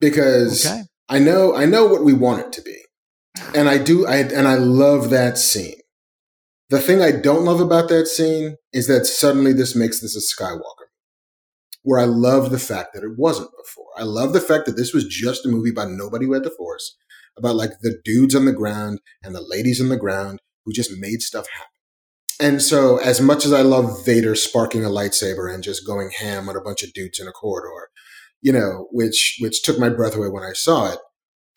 [0.00, 0.82] because Okay.
[1.08, 2.76] I know I know what we want it to be,
[3.54, 4.06] and I do.
[4.06, 5.75] I and I love that scene.
[6.68, 10.42] The thing I don't love about that scene is that suddenly this makes this a
[10.42, 10.88] Skywalker,
[11.82, 13.86] where I love the fact that it wasn't before.
[13.96, 16.50] I love the fact that this was just a movie about nobody who had the
[16.50, 16.96] Force,
[17.38, 20.90] about like the dudes on the ground and the ladies on the ground who just
[20.98, 21.70] made stuff happen.
[22.40, 26.48] And so, as much as I love Vader sparking a lightsaber and just going ham
[26.48, 27.90] on a bunch of dudes in a corridor,
[28.42, 30.98] you know, which which took my breath away when I saw it,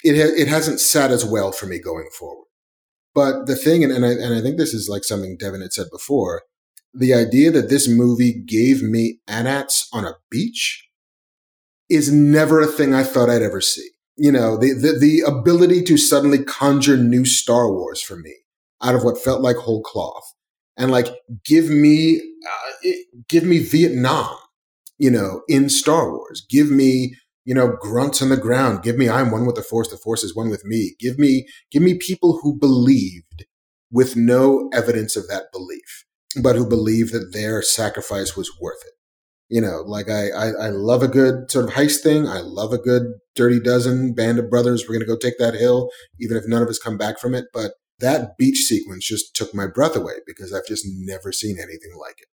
[0.04, 2.46] it ha- it hasn't sat as well for me going forward.
[3.14, 5.74] But the thing, and, and I and I think this is like something Devin had
[5.74, 6.44] said before,
[6.94, 10.88] the idea that this movie gave me AT-ATs on a beach
[11.90, 13.90] is never a thing I thought I'd ever see.
[14.16, 18.36] You know, the, the the ability to suddenly conjure new Star Wars for me
[18.82, 20.34] out of what felt like whole cloth,
[20.78, 21.08] and like
[21.46, 22.90] give me uh,
[23.28, 24.36] give me Vietnam,
[24.98, 26.46] you know, in Star Wars.
[26.50, 27.16] Give me
[27.50, 28.84] you know grunts on the ground.
[28.84, 29.90] Give me I'm one with the Force.
[29.90, 30.94] The Force is one with me.
[31.00, 33.44] Give me give me people who believed
[33.92, 36.06] with no evidence of that belief,
[36.44, 38.94] but who believed that their sacrifice was worth it.
[39.50, 42.28] You know, like I, I, I love a good sort of heist thing.
[42.28, 44.84] I love a good dirty dozen band of brothers.
[44.84, 45.90] We're going to go take that hill,
[46.20, 47.46] even if none of us come back from it.
[47.52, 51.98] But that beach sequence just took my breath away because I've just never seen anything
[52.00, 52.28] like it.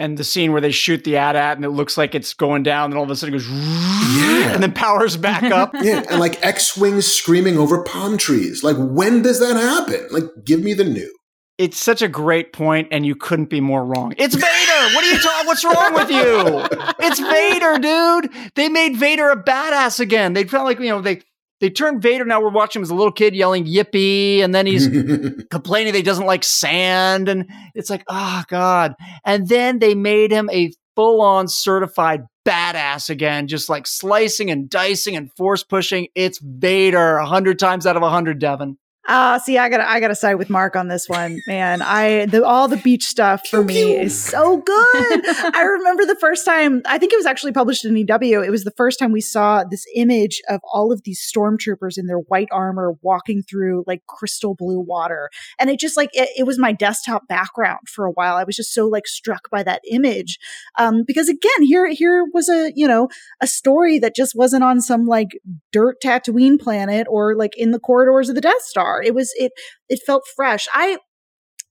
[0.00, 2.90] And the scene where they shoot the AT-AT and it looks like it's going down,
[2.90, 4.52] and all of a sudden it goes, Yeah.
[4.54, 5.72] and then powers back up.
[5.82, 8.62] Yeah, and like X-wings screaming over palm trees.
[8.62, 10.06] Like, when does that happen?
[10.10, 11.12] Like, give me the new.
[11.58, 14.14] It's such a great point, and you couldn't be more wrong.
[14.16, 14.94] It's Vader.
[14.94, 15.46] what are you talking?
[15.48, 16.94] What's wrong with you?
[17.00, 18.52] It's Vader, dude.
[18.54, 20.34] They made Vader a badass again.
[20.34, 21.22] They felt like you know they
[21.60, 22.24] they turned Vader.
[22.24, 24.86] Now we're watching him as a little kid yelling "Yippee!" and then he's
[25.50, 28.94] complaining that he doesn't like sand, and it's like, oh god.
[29.24, 34.70] And then they made him a full on certified badass again, just like slicing and
[34.70, 36.08] dicing and force pushing.
[36.14, 38.78] It's Vader a hundred times out of a hundred, Devin.
[39.08, 41.80] Uh, see, I gotta, I gotta side with Mark on this one, man.
[41.80, 45.22] I, the, all the beach stuff for me is so good.
[45.54, 48.42] I remember the first time, I think it was actually published in EW.
[48.42, 52.06] It was the first time we saw this image of all of these stormtroopers in
[52.06, 55.30] their white armor walking through like crystal blue water.
[55.58, 58.36] And it just like, it, it was my desktop background for a while.
[58.36, 60.38] I was just so like struck by that image.
[60.78, 63.08] Um, because again, here, here was a, you know,
[63.40, 65.30] a story that just wasn't on some like
[65.72, 68.97] dirt Tatooine planet or like in the corridors of the Death Star.
[69.02, 69.52] It was it
[69.88, 70.66] it felt fresh.
[70.72, 70.98] I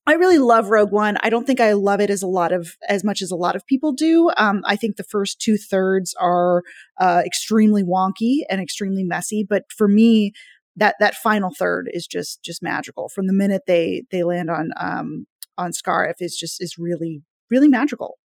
[0.05, 1.17] I really love Rogue One.
[1.21, 3.55] I don't think I love it as a lot of as much as a lot
[3.55, 4.31] of people do.
[4.37, 6.63] Um, I think the first two thirds are
[6.99, 10.31] uh, extremely wonky and extremely messy, but for me,
[10.77, 13.09] that that final third is just just magical.
[13.09, 17.67] From the minute they they land on um, on Scarif is just is really really
[17.67, 18.17] magical.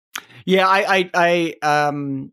[0.44, 2.32] Yeah, I, I, I, um,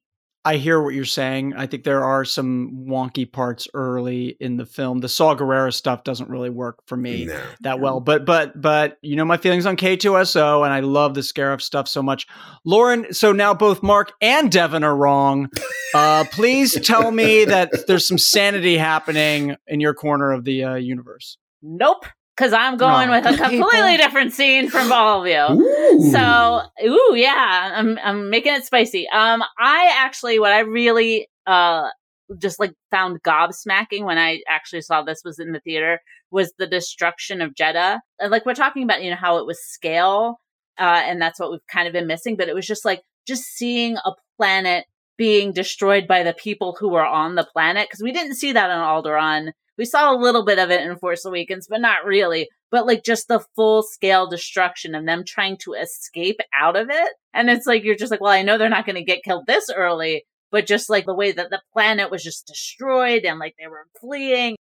[0.49, 1.53] I hear what you're saying.
[1.55, 4.97] I think there are some wonky parts early in the film.
[4.99, 7.39] The Saw Gerrera stuff doesn't really work for me No.
[7.61, 7.99] that well.
[7.99, 11.87] But, but, but you know my feelings on K2SO, and I love the Scarif stuff
[11.87, 12.25] so much.
[12.65, 15.49] Lauren, so now both Mark and Devin are wrong.
[15.93, 20.73] Uh, please tell me that there's some sanity happening in your corner of the uh,
[20.75, 21.37] universe.
[21.61, 22.05] Nope.
[22.39, 25.61] Because I'm going with a completely different scene from all of you.
[25.61, 26.09] Ooh.
[26.09, 29.09] So, ooh, yeah, I'm I'm making it spicy.
[29.09, 31.89] Um, I actually, what I really uh
[32.37, 35.99] just like found gobsmacking when I actually saw this was in the theater
[36.31, 37.99] was the destruction of Jedha.
[38.19, 40.39] And like we're talking about, you know, how it was scale,
[40.77, 42.37] uh, and that's what we've kind of been missing.
[42.37, 44.85] But it was just like just seeing a planet
[45.17, 48.69] being destroyed by the people who were on the planet because we didn't see that
[48.69, 49.51] on Alderaan.
[49.79, 52.49] We saw a little bit of it in Force Awakens, but not really.
[52.69, 57.13] But like just the full scale destruction of them trying to escape out of it.
[57.33, 59.47] And it's like, you're just like, well, I know they're not going to get killed
[59.47, 63.55] this early, but just like the way that the planet was just destroyed and like
[63.57, 64.57] they were fleeing.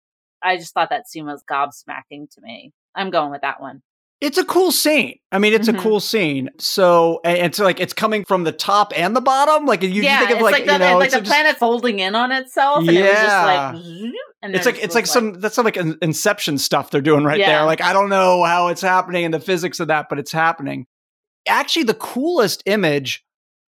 [0.42, 2.72] I just thought that scene was gobsmacking to me.
[2.96, 3.84] I'm going with that one.
[4.24, 5.20] It's a cool scene.
[5.34, 5.78] I mean, it's mm-hmm.
[5.78, 6.50] a cool scene.
[6.58, 9.66] So it's like it's coming from the top and the bottom.
[9.66, 12.00] Like you, yeah, think of like, like the, you know, like the just, planet folding
[12.00, 12.88] in on itself.
[12.88, 13.02] And yeah.
[13.02, 16.58] it was just like and it's like it's like, like, some that's some like inception
[16.58, 17.50] stuff they're doing right yeah.
[17.50, 17.66] there.
[17.66, 20.86] Like I don't know how it's happening and the physics of that, but it's happening.
[21.46, 23.26] Actually, the coolest image,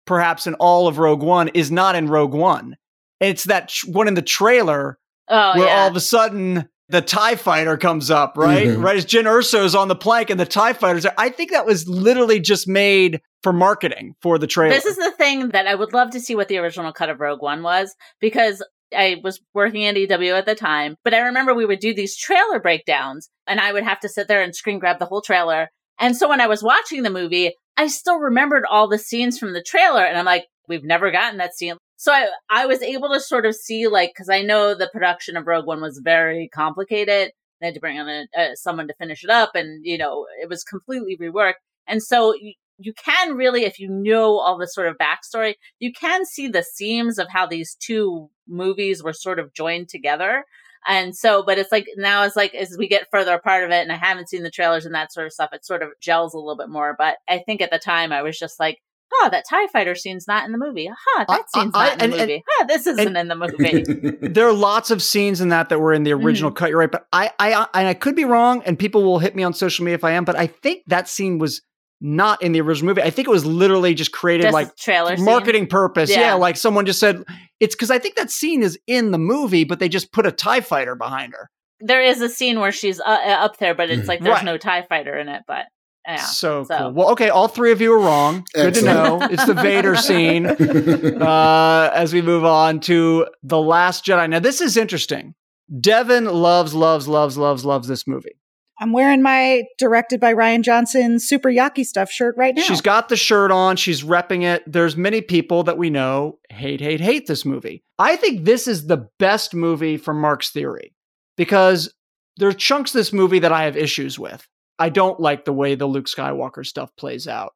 [0.07, 2.75] perhaps in all of Rogue One, is not in Rogue One.
[3.19, 4.97] It's that one in the trailer
[5.27, 5.81] oh, where yeah.
[5.81, 8.67] all of a sudden the TIE fighter comes up, right?
[8.67, 8.81] Mm-hmm.
[8.81, 11.05] Right as Jyn Erso's on the plank and the TIE fighters.
[11.05, 14.73] Are I think that was literally just made for marketing for the trailer.
[14.73, 17.19] This is the thing that I would love to see what the original cut of
[17.19, 18.63] Rogue One was because
[18.93, 22.17] I was working at EW at the time, but I remember we would do these
[22.17, 25.69] trailer breakdowns and I would have to sit there and screen grab the whole trailer.
[25.99, 29.53] And so when I was watching the movie, I still remembered all the scenes from
[29.53, 31.77] the trailer and I'm like, we've never gotten that scene.
[31.99, 35.35] So I, I was able to sort of see like, cause I know the production
[35.35, 37.33] of Rogue One was very complicated.
[37.59, 40.47] They had to bring on a, someone to finish it up and, you know, it
[40.47, 41.55] was completely reworked.
[41.87, 45.91] And so you, you can really, if you know all the sort of backstory, you
[45.91, 50.45] can see the seams of how these two movies were sort of joined together.
[50.87, 53.81] And so, but it's like now it's like as we get further apart of it,
[53.81, 56.33] and I haven't seen the trailers and that sort of stuff, it sort of gels
[56.33, 56.95] a little bit more.
[56.97, 58.77] But I think at the time I was just like,
[59.11, 60.89] huh, that TIE fighter scene's not in the movie.
[60.89, 62.33] Huh, that scene's I, I, not in the and, movie.
[62.33, 64.27] And, huh, this isn't in the movie.
[64.27, 66.57] there are lots of scenes in that that were in the original mm-hmm.
[66.57, 66.69] cut.
[66.69, 69.43] You're right, but I, I, and I could be wrong, and people will hit me
[69.43, 70.25] on social media if I am.
[70.25, 71.61] But I think that scene was
[72.01, 73.01] not in the original movie.
[73.01, 75.69] I think it was literally just created just like trailer marketing scene?
[75.69, 76.09] purpose.
[76.09, 76.19] Yeah.
[76.19, 76.33] yeah.
[76.35, 77.23] like someone just said
[77.59, 80.31] it's because I think that scene is in the movie, but they just put a
[80.31, 81.49] Tie Fighter behind her.
[81.81, 84.07] There is a scene where she's uh, uh up there, but it's mm-hmm.
[84.07, 84.45] like there's right.
[84.45, 85.43] no Tie Fighter in it.
[85.47, 85.65] But
[86.09, 86.17] yeah.
[86.17, 86.91] So, so, cool.
[86.91, 88.45] Well, okay, all three of you are wrong.
[88.53, 89.19] Good to know.
[89.21, 90.45] It's the Vader scene.
[90.45, 94.29] Uh, as we move on to The Last Jedi.
[94.29, 95.35] Now, this is interesting.
[95.79, 98.39] Devin loves, loves, loves, loves, loves this movie.
[98.81, 102.61] I'm wearing my directed by Rian Johnson super Yaki stuff shirt right now.
[102.61, 103.75] She's got the shirt on.
[103.75, 104.63] She's repping it.
[104.65, 107.83] There's many people that we know hate, hate, hate this movie.
[107.99, 110.93] I think this is the best movie for Mark's theory
[111.35, 111.93] because
[112.37, 114.47] there are chunks of this movie that I have issues with.
[114.79, 117.53] I don't like the way the Luke Skywalker stuff plays out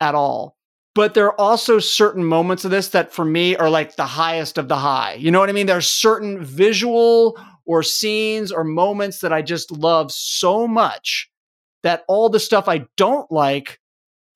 [0.00, 0.56] at all.
[0.94, 4.56] But there are also certain moments of this that for me are like the highest
[4.56, 5.14] of the high.
[5.14, 5.66] You know what I mean?
[5.66, 11.28] There's certain visual or scenes or moments that I just love so much
[11.82, 13.78] that all the stuff I don't like,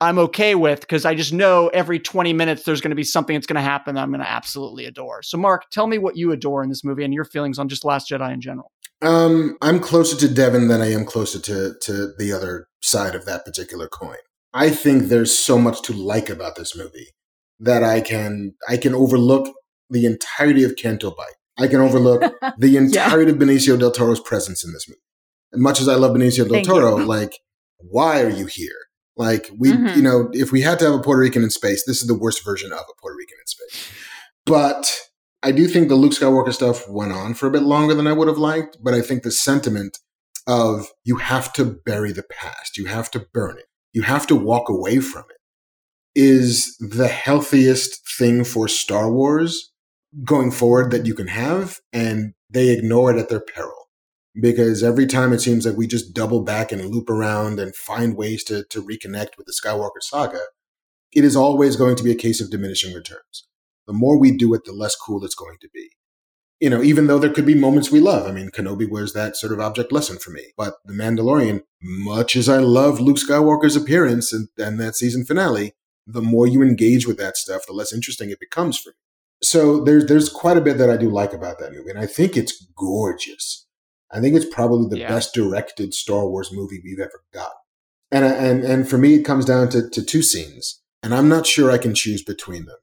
[0.00, 3.34] I'm okay with because I just know every 20 minutes there's going to be something
[3.34, 5.22] that's going to happen that I'm going to absolutely adore.
[5.22, 7.84] So, Mark, tell me what you adore in this movie and your feelings on just
[7.84, 8.72] Last Jedi in general.
[9.02, 13.24] Um, I'm closer to Devin than I am closer to to the other side of
[13.26, 14.16] that particular coin.
[14.52, 17.08] I think there's so much to like about this movie
[17.60, 19.54] that I can I can overlook
[19.88, 21.34] the entirety of Canto Bight.
[21.58, 22.20] I can overlook
[22.58, 23.36] the entirety yeah.
[23.36, 25.00] of Benicio del Toro's presence in this movie.
[25.52, 27.04] As much as I love Benicio del Thank Toro, you.
[27.04, 27.40] like,
[27.78, 28.76] why are you here?
[29.20, 29.94] Like, we, mm-hmm.
[29.98, 32.18] you know, if we had to have a Puerto Rican in space, this is the
[32.18, 33.92] worst version of a Puerto Rican in space.
[34.46, 34.98] But
[35.42, 38.14] I do think the Luke Skywalker stuff went on for a bit longer than I
[38.14, 38.78] would have liked.
[38.82, 39.98] But I think the sentiment
[40.46, 44.34] of you have to bury the past, you have to burn it, you have to
[44.34, 45.36] walk away from it
[46.14, 49.70] is the healthiest thing for Star Wars
[50.24, 53.79] going forward that you can have, and they ignore it at their peril.
[54.38, 58.16] Because every time it seems like we just double back and loop around and find
[58.16, 60.40] ways to, to reconnect with the Skywalker saga,
[61.12, 63.48] it is always going to be a case of diminishing returns.
[63.86, 65.90] The more we do it, the less cool it's going to be.
[66.60, 68.28] You know, even though there could be moments we love.
[68.28, 70.52] I mean, Kenobi was that sort of object lesson for me.
[70.56, 75.74] But The Mandalorian, much as I love Luke Skywalker's appearance and, and that season finale,
[76.06, 78.94] the more you engage with that stuff, the less interesting it becomes for me
[79.42, 82.06] so there's there's quite a bit that I do like about that movie, and I
[82.06, 83.66] think it's gorgeous.
[84.12, 85.08] I think it's probably the yeah.
[85.08, 87.52] best directed Star Wars movie we've ever got.
[88.10, 91.46] And and and for me, it comes down to, to two scenes, and I'm not
[91.46, 92.76] sure I can choose between them.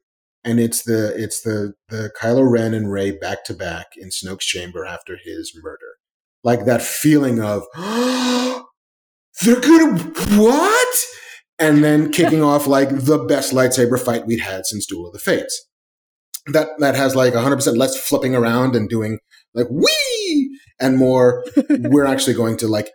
[0.43, 4.45] And it's the it's the the Kylo Ren and Rey back to back in Snoke's
[4.45, 5.97] chamber after his murder,
[6.43, 8.67] like that feeling of oh,
[9.41, 9.99] they're gonna
[10.37, 10.97] what,
[11.59, 15.19] and then kicking off like the best lightsaber fight we'd had since Duel of the
[15.19, 15.67] Fates
[16.47, 19.19] that that has like 100% less flipping around and doing
[19.53, 21.43] like wee and more.
[21.69, 22.89] We're actually going to like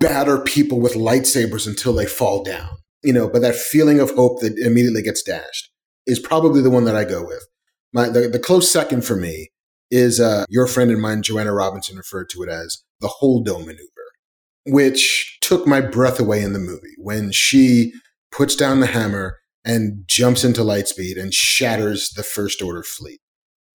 [0.00, 2.70] batter people with lightsabers until they fall down.
[3.02, 5.70] You know but that feeling of hope that immediately gets dashed
[6.06, 7.46] is probably the one that i go with.
[7.92, 9.50] My the, the close second for me
[9.90, 13.86] is uh, your friend and mine joanna robinson referred to it as the holdo maneuver
[14.66, 17.92] which took my breath away in the movie when she
[18.32, 23.20] puts down the hammer and jumps into lightspeed and shatters the First Order fleet.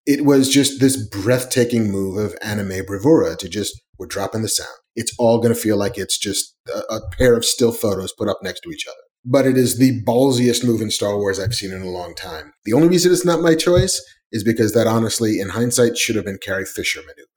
[0.05, 4.69] It was just this breathtaking move of anime bravura to just we're dropping the sound.
[4.95, 8.27] It's all going to feel like it's just a, a pair of still photos put
[8.27, 8.97] up next to each other.
[9.23, 12.53] But it is the ballsiest move in Star Wars I've seen in a long time.
[12.65, 16.25] The only reason it's not my choice is because that honestly, in hindsight, should have
[16.25, 17.27] been Carrie Fisher maneuver.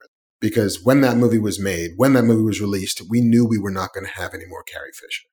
[0.41, 3.71] Because when that movie was made, when that movie was released, we knew we were
[3.71, 5.27] not going to have any more Carrie Fisher.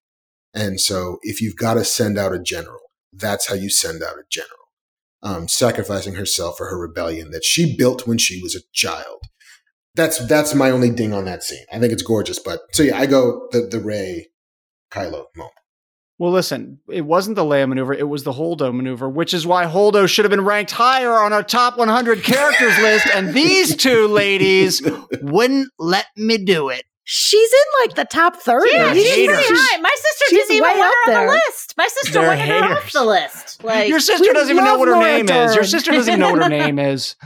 [0.55, 4.19] And so if you've got to send out a general, that's how you send out
[4.19, 4.62] a general.
[5.25, 9.23] Um, sacrificing herself for her rebellion that she built when she was a child.
[9.95, 11.65] That's that's my only ding on that scene.
[11.73, 14.31] I think it's gorgeous, but so yeah, I go the the Rey
[14.91, 15.55] Kylo moment.
[16.23, 19.65] Well, listen, it wasn't the Leia maneuver, it was the Holdo maneuver, which is why
[19.65, 23.09] Holdo should have been ranked higher on our top 100 characters list.
[23.13, 24.83] And these two ladies
[25.21, 26.85] wouldn't let me do it.
[27.05, 28.71] She's in like the top 30.
[28.73, 29.81] Yeah, she's pretty high.
[29.81, 31.75] My sister she's didn't even way want up her on the list.
[31.77, 33.65] My sister They're wanted her off the list.
[33.65, 35.55] Like Your sister doesn't even know what her Laura name is.
[35.55, 37.17] Your sister doesn't even know what her name is.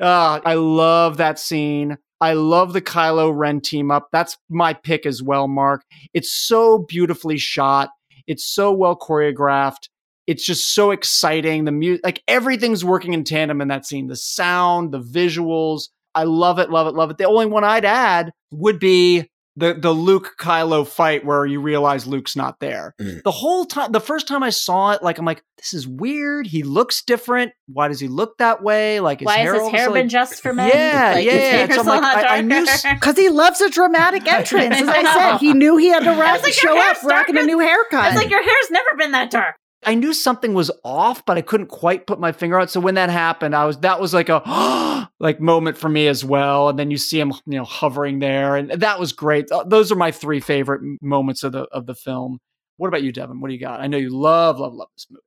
[0.00, 1.96] Uh, I love that scene.
[2.20, 4.08] I love the Kylo Ren team up.
[4.12, 5.82] That's my pick as well, Mark.
[6.12, 7.88] It's so beautifully shot.
[8.26, 9.88] It's so well choreographed.
[10.26, 11.64] It's just so exciting.
[11.64, 14.06] The music, like everything's working in tandem in that scene.
[14.08, 15.88] The sound, the visuals.
[16.14, 17.18] I love it, love it, love it.
[17.18, 22.06] The only one I'd add would be the the Luke Kylo fight where you realize
[22.06, 22.94] Luke's not there.
[23.00, 23.22] Mm.
[23.24, 26.46] The whole time, the first time I saw it, like I'm like, this is weird.
[26.46, 27.52] He looks different.
[27.66, 29.00] Why does he look that way?
[29.00, 30.68] Like his why hair has his all of a hair sudden, been just for men?
[30.72, 31.74] Yeah, like, yeah, his yeah.
[31.74, 32.94] So I'm like, I- I knew darker.
[32.94, 34.76] Because he loves a dramatic entrance.
[34.80, 37.02] As I I said, he knew he had to I ra- was like, show up
[37.02, 38.06] rocking a new haircut.
[38.06, 39.56] It's like, your hair's never been that dark.
[39.82, 42.70] I knew something was off, but I couldn't quite put my finger out.
[42.70, 46.24] So when that happened, I was that was like a like moment for me as
[46.24, 46.68] well.
[46.68, 49.48] And then you see him, you know, hovering there, and that was great.
[49.66, 52.38] Those are my three favorite moments of the of the film.
[52.76, 53.40] What about you, Devin?
[53.40, 53.80] What do you got?
[53.80, 55.22] I know you love, love, love this movie.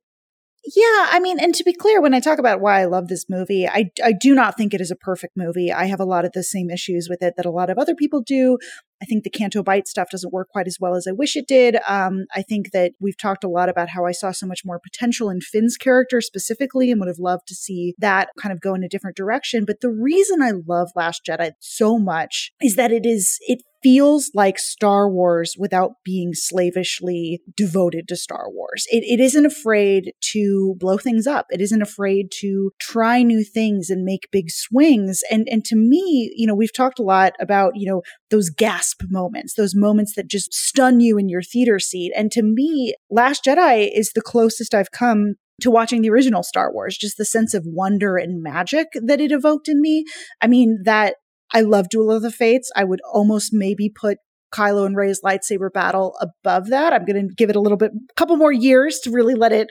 [0.66, 3.26] Yeah, I mean, and to be clear, when I talk about why I love this
[3.30, 5.74] movie, I, I do not think it is a perfect movie.
[5.74, 7.96] I have a lot of the same issues with it that a lot of other
[7.96, 8.58] people do.
[9.04, 11.46] I think the Canto Bight stuff doesn't work quite as well as I wish it
[11.46, 11.76] did.
[11.90, 14.80] Um, I think that we've talked a lot about how I saw so much more
[14.80, 18.74] potential in Finn's character specifically and would have loved to see that kind of go
[18.74, 19.66] in a different direction.
[19.66, 24.32] But the reason I love Last Jedi so much is that it is, it feels
[24.34, 28.88] like Star Wars without being slavishly devoted to Star Wars.
[28.90, 31.48] It, it isn't afraid to blow things up.
[31.50, 35.22] It isn't afraid to try new things and make big swings.
[35.30, 38.02] And, and to me, you know, we've talked a lot about, you know,
[38.32, 38.50] those
[38.94, 42.12] gasp moments, those moments that just stun you in your theater seat.
[42.16, 46.74] And to me, Last Jedi is the closest I've come to watching the original Star
[46.74, 50.06] Wars, just the sense of wonder and magic that it evoked in me.
[50.42, 51.16] I mean, that
[51.54, 52.72] I love Duel of the Fates.
[52.76, 54.18] I would almost maybe put
[54.52, 56.94] Kylo and Rey's lightsaber battle above that.
[56.94, 59.52] I'm going to give it a little bit, a couple more years to really let
[59.52, 59.68] it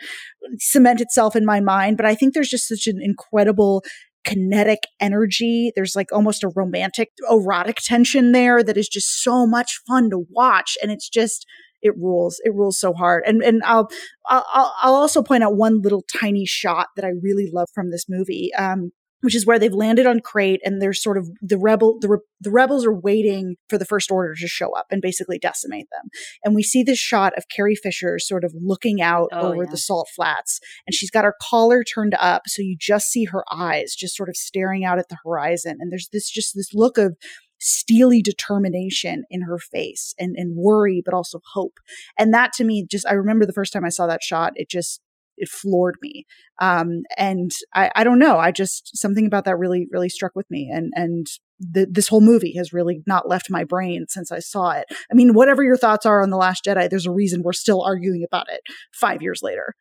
[0.58, 1.96] cement itself in my mind.
[1.96, 3.84] But I think there's just such an incredible
[4.24, 5.72] kinetic energy.
[5.74, 10.26] There's like almost a romantic, erotic tension there that is just so much fun to
[10.30, 10.76] watch.
[10.82, 11.46] And it's just,
[11.82, 12.40] it rules.
[12.44, 13.24] It rules so hard.
[13.26, 13.88] And and I'll
[14.28, 18.04] I'll, I'll also point out one little tiny shot that I really love from this
[18.08, 18.54] movie.
[18.56, 18.92] Um,
[19.22, 22.18] which is where they've landed on Crait and they're sort of the rebel the, re-
[22.40, 26.10] the rebels are waiting for the first order to show up and basically decimate them.
[26.44, 29.70] And we see this shot of Carrie Fisher sort of looking out Oh, over yeah.
[29.70, 33.44] the salt flats and she's got her collar turned up so you just see her
[33.50, 36.98] eyes just sort of staring out at the horizon and there's this just this look
[36.98, 37.16] of
[37.58, 41.78] steely determination in her face and, and worry but also hope
[42.18, 44.68] and that to me just i remember the first time i saw that shot it
[44.68, 45.00] just
[45.36, 46.26] it floored me.
[46.60, 50.50] Um and i i don't know i just something about that really really struck with
[50.50, 51.26] me and and
[51.58, 54.86] the, this whole movie has really not left my brain since i saw it.
[55.10, 57.82] I mean whatever your thoughts are on the last jedi there's a reason we're still
[57.82, 58.60] arguing about it
[58.92, 59.74] five years later.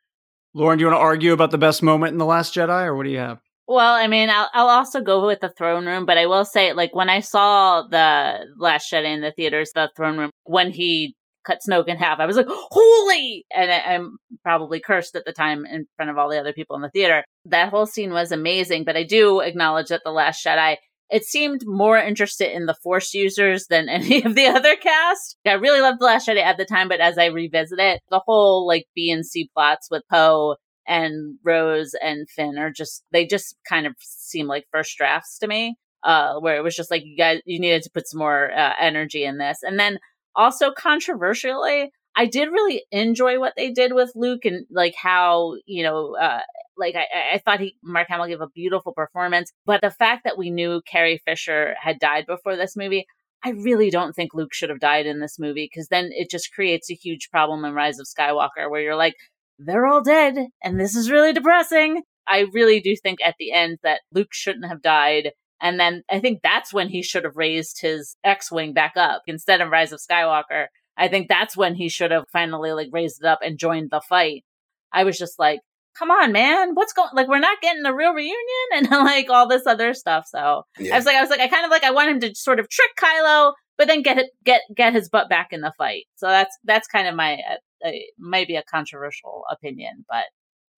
[0.54, 2.96] Lauren, do you want to argue about the best moment in the Last Jedi, or
[2.96, 3.40] what do you have?
[3.68, 6.74] Well, I mean, I'll, I'll also go with the throne room, but I will say,
[6.74, 11.16] like, when I saw the Last Jedi in the theaters, the throne room, when he
[11.46, 13.46] cut Snoke in half, I was like, holy!
[13.56, 16.76] And I, I'm probably cursed at the time in front of all the other people
[16.76, 17.24] in the theater.
[17.46, 20.78] That whole scene was amazing, but I do acknowledge that the Last Jedi,
[21.10, 25.38] it seemed more interested in the Force users than any of the other cast.
[25.46, 28.22] I really loved the Last Jedi at the time, but as I revisit it, the
[28.26, 30.56] whole like B and C plots with Poe
[30.88, 35.48] and Rose and Finn are just they just kind of seem like first drafts to
[35.48, 35.78] me.
[36.04, 38.74] Uh, where it was just like you guys you needed to put some more uh,
[38.82, 40.00] energy in this, and then
[40.36, 45.84] also controversially, I did really enjoy what they did with Luke and like how you
[45.84, 46.16] know.
[46.16, 46.42] Uh,
[46.78, 50.38] like I, I thought he Mark Hamill gave a beautiful performance, but the fact that
[50.38, 53.06] we knew Carrie Fisher had died before this movie,
[53.44, 56.54] I really don't think Luke should have died in this movie because then it just
[56.54, 59.16] creates a huge problem in Rise of Skywalker where you're like,
[59.60, 62.04] they're all dead and this is really depressing.
[62.28, 65.32] I really do think at the end that Luke shouldn't have died
[65.62, 69.22] And then I think that's when he should have raised his X Wing back up
[69.28, 70.68] instead of Rise of Skywalker.
[70.98, 74.02] I think that's when he should have finally like raised it up and joined the
[74.02, 74.44] fight.
[74.92, 75.60] I was just like,
[75.98, 78.36] come on, man, what's going like we're not getting a real reunion
[78.74, 80.26] and like all this other stuff.
[80.28, 80.94] So yeah.
[80.94, 82.60] I was like, I was like, I kind of like I want him to sort
[82.60, 86.06] of trick Kylo, but then get it get get his butt back in the fight.
[86.16, 90.26] So that's that's kind of my uh, uh, maybe a controversial opinion, but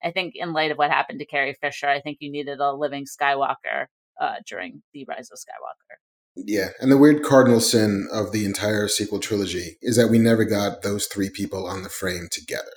[0.04, 2.74] I think in light of what happened to Carrie Fisher, I think you needed a
[2.74, 3.86] living Skywalker
[4.20, 5.98] uh, during the Rise of Skywalker.
[6.36, 10.46] Yeah, and the weird cardinal sin of the entire sequel trilogy is that we never
[10.46, 12.72] got those three people on the frame together.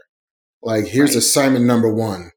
[0.62, 1.18] Like, here's right.
[1.18, 2.32] assignment number one.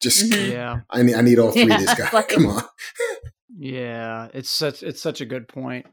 [0.00, 0.50] Just mm-hmm.
[0.50, 2.12] yeah, I need I need all three yeah, of these guys.
[2.12, 2.64] Like, Come on.
[3.56, 5.86] yeah, it's such it's such a good point.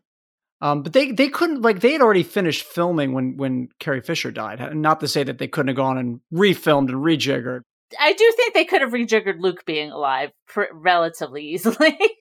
[0.62, 4.32] Um, but they they couldn't like they had already finished filming when when Carrie Fisher
[4.32, 4.76] died.
[4.76, 7.62] Not to say that they couldn't have gone and refilmed and rejiggered.
[7.98, 11.98] I do think they could have rejiggered Luke being alive pr- relatively easily.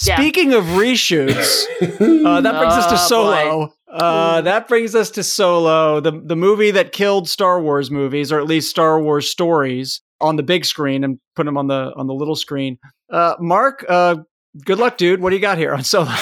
[0.00, 0.58] Speaking yeah.
[0.58, 3.74] of reshoots, uh, that brings oh, us to oh, Solo.
[3.86, 8.40] Uh, that brings us to Solo, the the movie that killed Star Wars movies, or
[8.40, 12.06] at least Star Wars stories, on the big screen and put them on the on
[12.06, 12.78] the little screen.
[13.10, 14.16] Uh, Marc, uh,
[14.64, 15.20] good luck, dude.
[15.20, 16.14] What do you got here on Solo?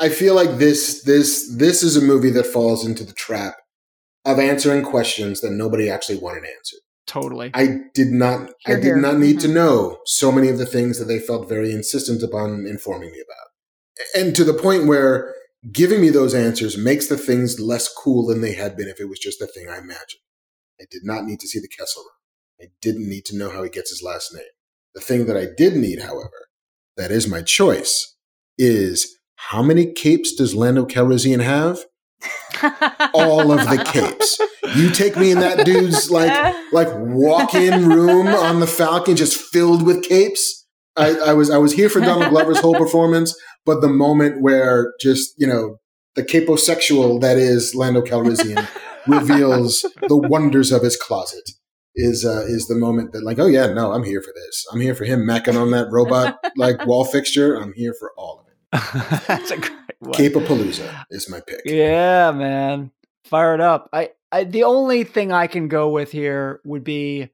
[0.00, 3.56] I feel like this this this is a movie that falls into the trap
[4.24, 6.80] of answering questions that nobody actually wanted answered.
[7.06, 7.50] Totally.
[7.54, 8.96] I did not here, I did here.
[8.96, 9.48] not need mm-hmm.
[9.48, 13.20] to know so many of the things that they felt very insistent upon informing me
[13.20, 14.24] about.
[14.24, 15.34] And to the point where
[15.72, 19.08] giving me those answers makes the things less cool than they had been if it
[19.08, 20.20] was just the thing I imagined.
[20.80, 22.68] I did not need to see the Kessel Run.
[22.68, 24.44] I didn't need to know how he gets his last name.
[24.94, 26.48] The thing that I did need, however,
[26.96, 28.16] that is my choice,
[28.58, 31.84] is how many capes does Lando Calrissian have?
[33.14, 34.38] All of the capes.
[34.76, 39.84] You take me in that dude's like like walk-in room on the Falcon, just filled
[39.84, 40.66] with capes.
[40.96, 44.94] I, I was I was here for Donald Glover's whole performance, but the moment where
[45.00, 45.78] just you know
[46.14, 48.66] the caposexual that is Lando Calrissian
[49.06, 51.50] reveals the wonders of his closet
[51.96, 54.80] is uh, is the moment that like oh yeah no I'm here for this I'm
[54.80, 58.43] here for him macking on that robot like wall fixture I'm here for all of.
[59.28, 60.12] That's a great one.
[60.14, 61.60] Capapalooza is my pick.
[61.64, 62.90] Yeah, man.
[63.24, 63.88] Fire it up.
[63.92, 67.30] I, I the only thing I can go with here would be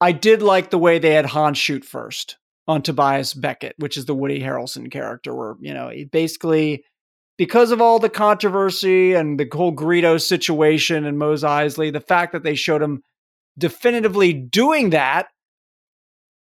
[0.00, 2.36] I did like the way they had Han shoot first
[2.68, 6.84] on Tobias Beckett, which is the Woody Harrelson character, where, you know, he basically
[7.38, 12.32] because of all the controversy and the whole Greedo situation and Mos Eisley, the fact
[12.32, 13.02] that they showed him
[13.58, 15.28] definitively doing that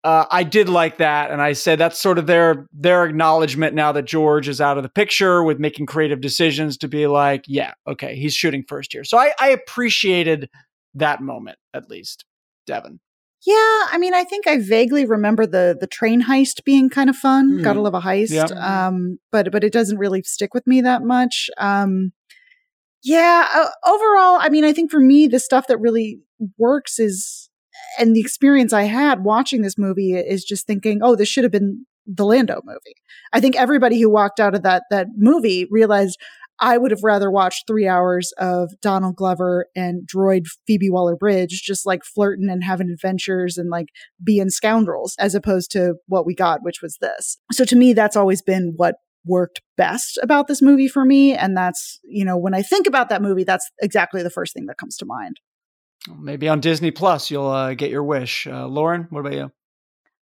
[0.04, 3.92] uh, I did like that, and I said that's sort of their their acknowledgement now
[3.92, 7.72] that George is out of the picture with making creative decisions to be like, yeah,
[7.86, 9.04] okay, he's shooting first here.
[9.04, 10.48] So I, I appreciated
[10.94, 12.24] that moment at least,
[12.66, 13.00] Devin.
[13.44, 17.16] Yeah, I mean, I think I vaguely remember the the train heist being kind of
[17.16, 17.58] fun.
[17.58, 17.64] Mm.
[17.64, 18.30] Gotta love a heist.
[18.30, 18.86] Yeah.
[18.86, 21.50] Um, but but it doesn't really stick with me that much.
[21.58, 22.12] Um,
[23.02, 26.20] yeah, uh, overall, I mean, I think for me, the stuff that really
[26.56, 27.47] works is
[27.98, 31.52] and the experience I had watching this movie is just thinking, oh, this should have
[31.52, 32.96] been the Lando movie.
[33.32, 36.18] I think everybody who walked out of that that movie realized
[36.60, 41.62] I would have rather watched three hours of Donald Glover and droid Phoebe Waller Bridge
[41.64, 43.88] just like flirting and having adventures and like
[44.22, 47.38] being scoundrels as opposed to what we got, which was this.
[47.52, 51.34] So to me, that's always been what worked best about this movie for me.
[51.34, 54.66] And that's, you know, when I think about that movie, that's exactly the first thing
[54.66, 55.36] that comes to mind.
[56.06, 58.46] Maybe on Disney Plus, you'll uh, get your wish.
[58.46, 59.44] Uh, Lauren, what about you?
[59.44, 59.50] Uh,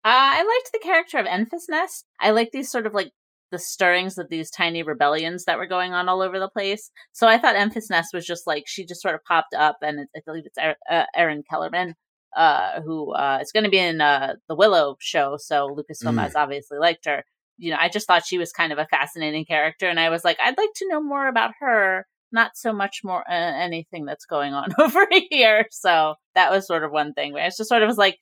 [0.03, 2.05] I liked the character of Enfys Nest.
[2.19, 3.11] I like these sort of like
[3.51, 6.91] the stirrings of these tiny rebellions that were going on all over the place.
[7.11, 10.07] So I thought Enfys Nest was just like she just sort of popped up, and
[10.15, 11.93] I believe it's uh, Erin Kellyman,
[12.35, 15.37] uh, who uh, is going to be in uh, the Willow show.
[15.39, 16.21] So Lucasfilm mm.
[16.21, 17.23] has obviously liked her.
[17.57, 20.23] You know, I just thought she was kind of a fascinating character, and I was
[20.23, 24.25] like, I'd like to know more about her not so much more uh, anything that's
[24.25, 25.67] going on over here.
[25.71, 28.17] So that was sort of one thing where it's just sort of was like,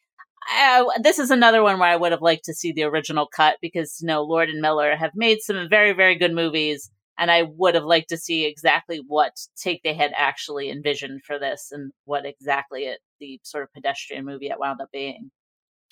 [0.50, 3.58] I, this is another one where I would have liked to see the original cut
[3.62, 7.44] because you know Lord and Miller have made some very very good movies, and I
[7.44, 11.92] would have liked to see exactly what take they had actually envisioned for this and
[12.06, 15.32] what exactly it the sort of pedestrian movie it wound up being.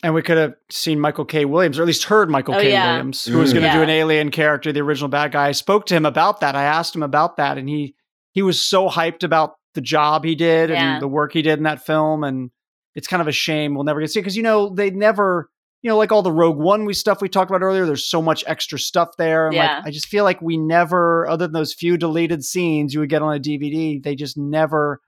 [0.03, 1.45] And we could have seen Michael K.
[1.45, 2.71] Williams, or at least heard Michael oh, K.
[2.71, 2.93] Yeah.
[2.93, 3.75] Williams, who was going to yeah.
[3.75, 5.49] do an alien character, the original bad guy.
[5.49, 6.55] I spoke to him about that.
[6.55, 7.95] I asked him about that, and he
[8.31, 10.93] he was so hyped about the job he did yeah.
[10.93, 12.23] and the work he did in that film.
[12.23, 12.51] And
[12.95, 15.49] it's kind of a shame we'll never get to see because, you know, they never,
[15.81, 18.21] you know, like all the Rogue One we stuff we talked about earlier, there's so
[18.21, 19.47] much extra stuff there.
[19.47, 19.77] And yeah.
[19.77, 23.09] like, I just feel like we never, other than those few deleted scenes you would
[23.09, 24.99] get on a DVD, they just never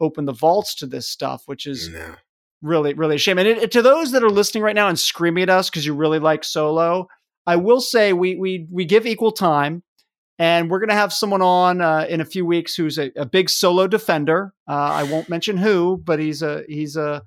[0.00, 2.14] open the vaults to this stuff, which is no.
[2.62, 3.38] really, really a shame.
[3.38, 5.86] And it, it, to those that are listening right now and screaming at us because
[5.86, 7.08] you really like Solo,
[7.46, 9.82] I will say we we we give equal time,
[10.38, 13.26] and we're going to have someone on uh, in a few weeks who's a, a
[13.26, 14.54] big solo defender.
[14.68, 17.22] Uh, I won't mention who, but he's a he's a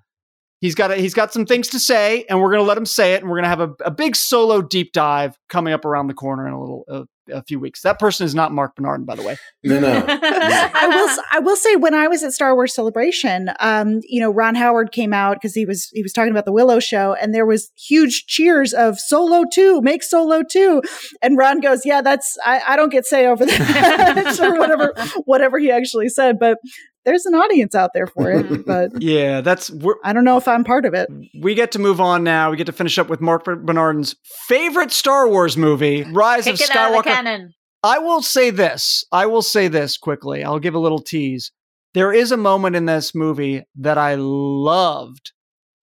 [0.61, 2.85] he's got a, he's got some things to say, and we're going to let him
[2.85, 5.83] say it, and we're going to have a, a big solo deep dive coming up
[5.83, 7.81] around the corner in a little uh, a few weeks.
[7.81, 9.37] That person is not Marc Bernard, by the way.
[9.63, 10.05] No, no.
[10.07, 11.23] I will.
[11.33, 14.91] I will say when I was at Star Wars Celebration, um, you know, Ron Howard
[14.91, 17.71] came out because he was he was talking about the Willow show, and there was
[17.77, 20.81] huge cheers of Solo Two, make Solo Two,
[21.21, 24.93] and Ron goes, "Yeah, that's I, I don't get say over that or whatever
[25.25, 26.57] whatever he actually said, but."
[27.05, 29.71] There's an audience out there for it, but yeah, that's.
[30.03, 31.09] I don't know if I'm part of it.
[31.39, 32.51] We get to move on now.
[32.51, 34.15] We get to finish up with Marc Bernardin's
[34.47, 37.15] favorite Star Wars movie, Rise Kick of it out of the Skywalker.
[37.15, 37.53] canon.
[37.83, 39.03] I will say this.
[39.11, 40.43] I will say this quickly.
[40.43, 41.51] I'll give a little tease.
[41.93, 45.31] There is a moment in this movie that I loved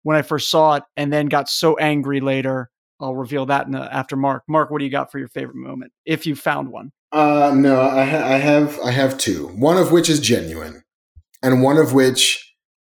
[0.05, 2.71] when I first saw it and then got so angry later.
[3.01, 4.45] I'll reveal that in the, after Marc.
[4.49, 5.93] Marc, what do you got for your favorite moment?
[6.07, 6.93] If you found one.
[7.13, 9.49] Uh, no, I, ha- I have I have two.
[9.49, 10.83] One of which is genuine,
[11.43, 12.45] and one of which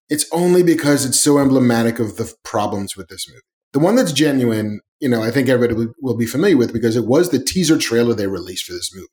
[0.09, 3.41] it's only because it's so emblematic of the problems with this movie.
[3.73, 7.05] The one that's genuine, you know, I think everybody will- be familiar with because it
[7.05, 9.07] was the teaser trailer they released for this movie.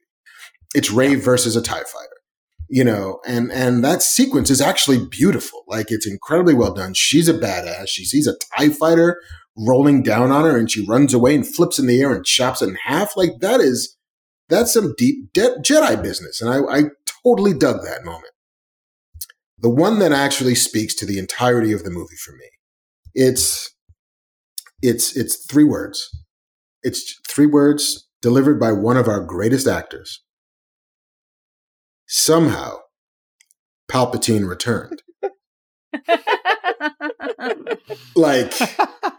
[0.75, 2.21] It's Rey versus a Tie Fighter,
[2.69, 5.63] you know, and and that sequence is actually beautiful.
[5.69, 6.95] Like it's incredibly well done.
[6.95, 7.89] She's a badass.
[7.89, 9.21] She sees a Tie Fighter
[9.57, 12.61] rolling down on her, and she runs away and flips in the air and chops
[12.63, 13.17] it in half.
[13.17, 13.97] Like that is
[14.49, 16.83] that's some deep de- Jedi business, and I, I
[17.25, 18.33] totally dug that moment.
[19.59, 22.49] The one that actually speaks to the entirety of the movie for me,
[23.15, 23.75] it's
[24.83, 26.11] it's it's three words.
[26.83, 30.23] It's three words delivered by one of our greatest actors.
[32.07, 32.77] Somehow,
[33.91, 35.03] Palpatine returned.
[38.17, 38.55] Like,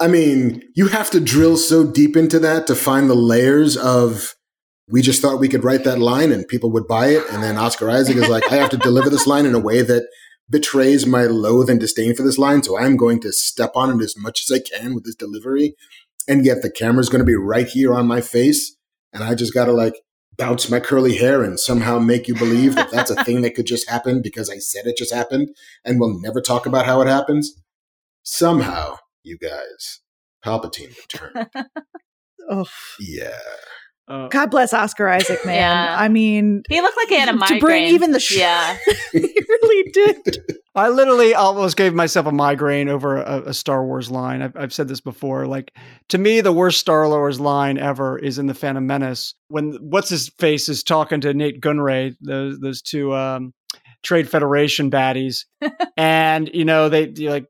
[0.01, 4.33] I mean, you have to drill so deep into that to find the layers of.
[4.89, 7.57] We just thought we could write that line and people would buy it, and then
[7.57, 10.07] Oscar Isaac is like, I have to deliver this line in a way that
[10.49, 14.03] betrays my loathe and disdain for this line, so I'm going to step on it
[14.03, 15.75] as much as I can with this delivery,
[16.27, 18.75] and yet the camera's going to be right here on my face,
[19.13, 19.95] and I just got to like
[20.37, 23.65] bounce my curly hair and somehow make you believe that that's a thing that could
[23.65, 25.49] just happen because I said it just happened,
[25.83, 27.61] and we'll never talk about how it happens.
[28.23, 30.01] Somehow, you guys,
[30.43, 31.49] Palpatine returned.
[32.49, 32.65] Oh,
[32.97, 33.37] Yeah.
[34.07, 35.55] Uh, God bless Oscar Isaac, man.
[35.55, 35.95] Yeah.
[35.99, 37.59] I mean, he looked like he had a migraine.
[37.59, 38.77] To bring even the sh- yeah.
[39.11, 39.19] he
[39.49, 40.37] really did.
[40.75, 44.41] I literally almost gave myself a migraine over a, a Star Wars line.
[44.41, 45.47] I've, I've said this before.
[45.47, 45.73] Like
[46.09, 50.09] to me, the worst Star Wars line ever is in the Phantom Menace when what's
[50.09, 53.53] his face is talking to Nute Gunray, those those two um,
[54.03, 55.45] Trade Federation baddies,
[55.97, 57.47] and you know they like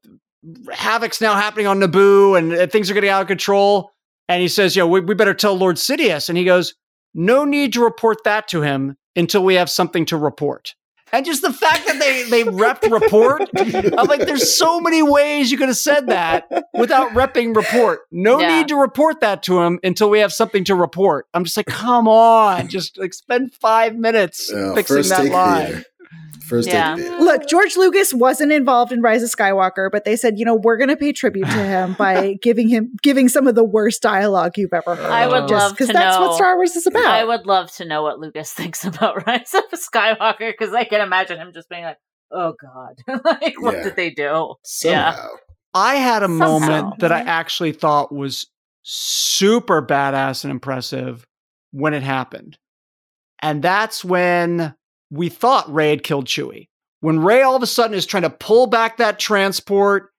[0.72, 3.92] havoc's now happening on Naboo, and uh, things are getting out of control.
[4.30, 6.76] And he says, "Yo, we, we better tell Lord Sidious." And he goes,
[7.14, 10.76] "No need to report that to him until we have something to report."
[11.14, 13.44] And just the fact that they they repped report,
[13.98, 18.02] I'm like, there's so many ways you could have said that without repping report.
[18.12, 18.58] No Yeah.
[18.58, 21.26] need to report that to him until we have something to report.
[21.34, 25.66] I'm just like, come on, just like spend five minutes fixing first that take line.
[25.68, 25.84] theater.
[26.48, 26.96] First Yeah.
[27.20, 30.78] Look, George Lucas wasn't involved in Rise of Skywalker, but they said, you know, we're
[30.78, 34.54] going to pay tribute to him by giving him giving some of the worst dialogue
[34.58, 35.12] you've ever heard.
[35.12, 36.28] I would Uh, love because that's know.
[36.28, 37.06] what Star Wars is about.
[37.06, 41.02] I would love to know what Lucas thinks about Rise of Skywalker because I can
[41.02, 41.98] imagine him just being like,
[42.32, 43.84] "Oh God, like what Yeah.
[43.84, 45.28] did they do?" Somehow.
[45.74, 46.48] I had a Somehow.
[46.60, 48.48] moment that I actually thought was
[48.84, 51.26] super badass and impressive
[51.72, 52.58] when it happened.
[53.42, 54.74] And that's when
[55.12, 56.68] we thought Rey had killed Chewie.
[57.02, 60.10] When Rey all of a sudden is trying to pull back that transport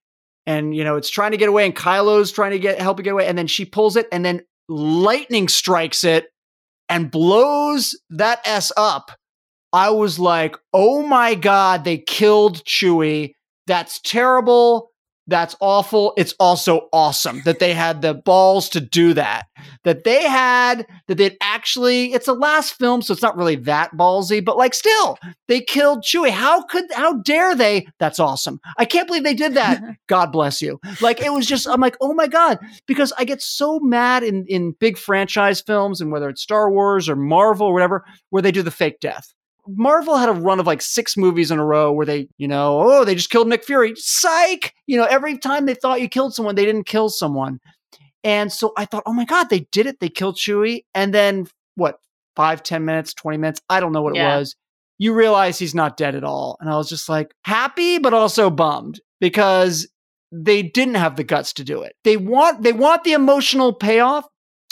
[0.46, 3.02] and you know it's trying to get away and Kylo's trying to get help it
[3.02, 6.26] get away and then she pulls it and then lightning strikes it
[6.88, 9.10] and blows that S up.
[9.72, 13.32] I was like, "Oh my god, they killed Chewie.
[13.66, 14.90] That's terrible.
[15.28, 16.14] That's awful.
[16.16, 19.46] It's also awesome that they had the balls to do that.
[19.84, 23.92] That they had, that they'd actually, it's the last film, so it's not really that
[23.92, 26.30] ballsy, but like still, they killed Chewie.
[26.30, 27.86] How could, how dare they?
[27.98, 28.58] That's awesome.
[28.78, 29.82] I can't believe they did that.
[30.06, 30.80] God bless you.
[31.02, 34.46] Like it was just, I'm like, oh my God, because I get so mad in,
[34.46, 38.52] in big franchise films and whether it's Star Wars or Marvel or whatever, where they
[38.52, 39.34] do the fake death.
[39.68, 42.80] Marvel had a run of like six movies in a row where they, you know,
[42.82, 43.92] oh, they just killed Nick Fury.
[43.96, 44.72] Psych!
[44.86, 47.58] You know, every time they thought you killed someone, they didn't kill someone.
[48.24, 50.00] And so I thought, oh my God, they did it.
[50.00, 50.84] They killed Chewie.
[50.94, 51.46] And then
[51.76, 51.96] what,
[52.34, 53.60] five, ten minutes, 20 minutes?
[53.68, 54.34] I don't know what Yeah.
[54.34, 54.56] it was.
[54.98, 56.56] You realize he's not dead at all.
[56.60, 59.86] And I was just like happy, but also bummed because
[60.32, 61.92] they didn't have the guts to do it.
[62.04, 64.24] They want they want the emotional payoff.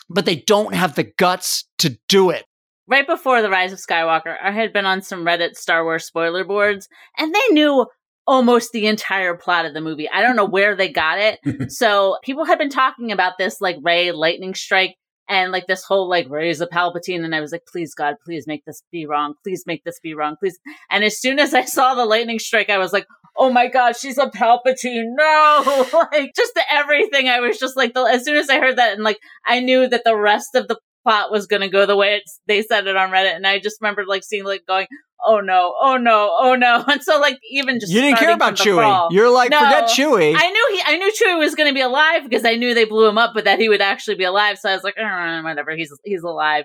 [0.09, 2.45] but they don't have the guts to do it.
[2.89, 6.45] Right before The Rise of Skywalker, I had been on some Reddit Star Wars spoiler
[6.45, 6.89] boards,
[7.19, 7.87] and they knew
[8.27, 10.09] almost the entire plot of the movie.
[10.09, 11.41] I don't know where they got it.
[11.73, 14.95] so people had been talking about this like Rey lightning strike
[15.29, 18.47] and like this whole like Rey's a Palpatine, and I was like, please God, please
[18.47, 19.35] make this be wrong.
[19.43, 20.37] Please make this be wrong.
[20.39, 20.59] Please.
[20.89, 23.07] And as soon as I saw the lightning strike, I was like,
[23.37, 25.15] oh my God, she's a Palpatine.
[25.17, 27.29] No, like just the everything.
[27.29, 29.89] I was just like, the, as soon as I heard that, and like I knew
[29.89, 32.87] that the rest of the plot was going to go the way it's, they said
[32.87, 34.89] it on Reddit, and I just remembered like seeing like going,
[35.25, 36.85] oh no, oh no, oh no.
[36.89, 38.79] And so like even just you didn't care about Chewie.
[38.79, 40.35] Crawl, You're like no, forget Chewie.
[40.37, 42.85] I knew he, I knew Chewie was going to be alive because I knew they
[42.85, 44.59] blew him up, but that he would actually be alive.
[44.59, 46.65] So I was like, oh, whatever, he's he's alive.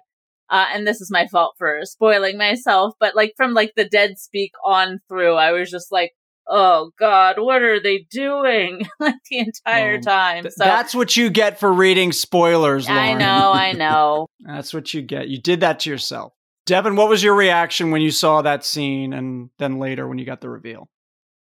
[0.50, 4.18] Uh, and this is my fault for spoiling myself, but like from like the dead
[4.18, 6.12] speak on through, I was just like,
[6.52, 8.86] oh god what are they doing?
[9.00, 13.04] Like the entire well, time so that's what you get for reading spoilers Lauren.
[13.04, 14.28] i know i know.
[14.42, 15.28] That's what you get.
[15.28, 16.34] You did that to yourself.
[16.66, 20.26] Devin, what was your reaction when you saw that scene and then later when you
[20.26, 20.90] got the reveal?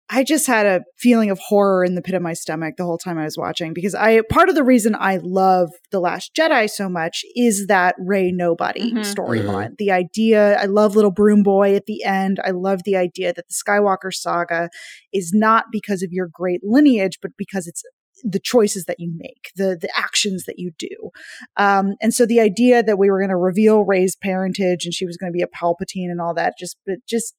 [0.10, 2.98] I just had a feeling of horror in the pit of my stomach the whole
[2.98, 6.70] time I was watching because I part of the reason I love The Last Jedi
[6.70, 9.00] so much is that Rey nobody mm-hmm.
[9.00, 9.66] storyline.
[9.66, 9.74] Mm-hmm.
[9.80, 12.40] The idea I love little broom boy at the end.
[12.44, 14.70] I love the idea that the Skywalker saga
[15.12, 17.82] is not because of your great lineage, but because it's
[18.24, 21.10] the choices that you make, the the actions that you do.
[21.58, 25.06] Um, and so the idea that we were going to reveal Rey's parentage and she
[25.06, 27.36] was going to be a Palpatine and all that just but just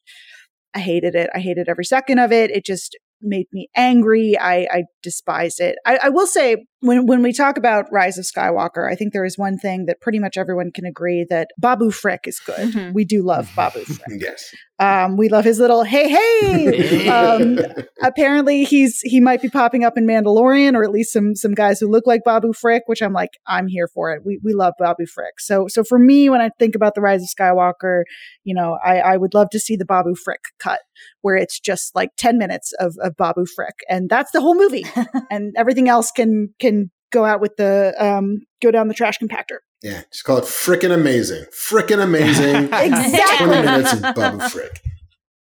[0.77, 1.31] I hated it.
[1.35, 2.51] I hated every second of it.
[2.51, 4.37] It just made me angry.
[4.39, 5.77] I, I despise it.
[5.87, 9.25] I, I, will say when when we talk about Rise of Skywalker, I think there
[9.25, 12.73] is one thing that pretty much everyone can agree that Babu Frick is good.
[12.73, 12.93] Mm-hmm.
[12.93, 14.21] We do love Babu Frick.
[14.21, 14.55] yes.
[14.79, 17.09] Um, we love his little hey hey.
[17.09, 17.59] um,
[18.03, 21.81] apparently he's he might be popping up in Mandalorian or at least some some guys
[21.81, 24.23] who look like Babu Frick, which I'm like I'm here for it.
[24.25, 25.41] We we love Babu Frick.
[25.41, 28.03] So so for me when I think about the Rise of Skywalker,
[28.45, 30.81] you know I I would love to see the Babu Frick cut
[31.23, 34.85] where it's just like 10 minutes of, of Babu Frick and that's the whole movie
[35.31, 36.76] and everything else can can
[37.17, 39.59] go out with the um go down the trash compactor.
[39.83, 41.45] Yeah, just call it frickin' amazing.
[41.53, 42.65] Frickin' amazing.
[42.73, 43.47] exactly.
[43.47, 44.83] 20 minutes of Babu Frick.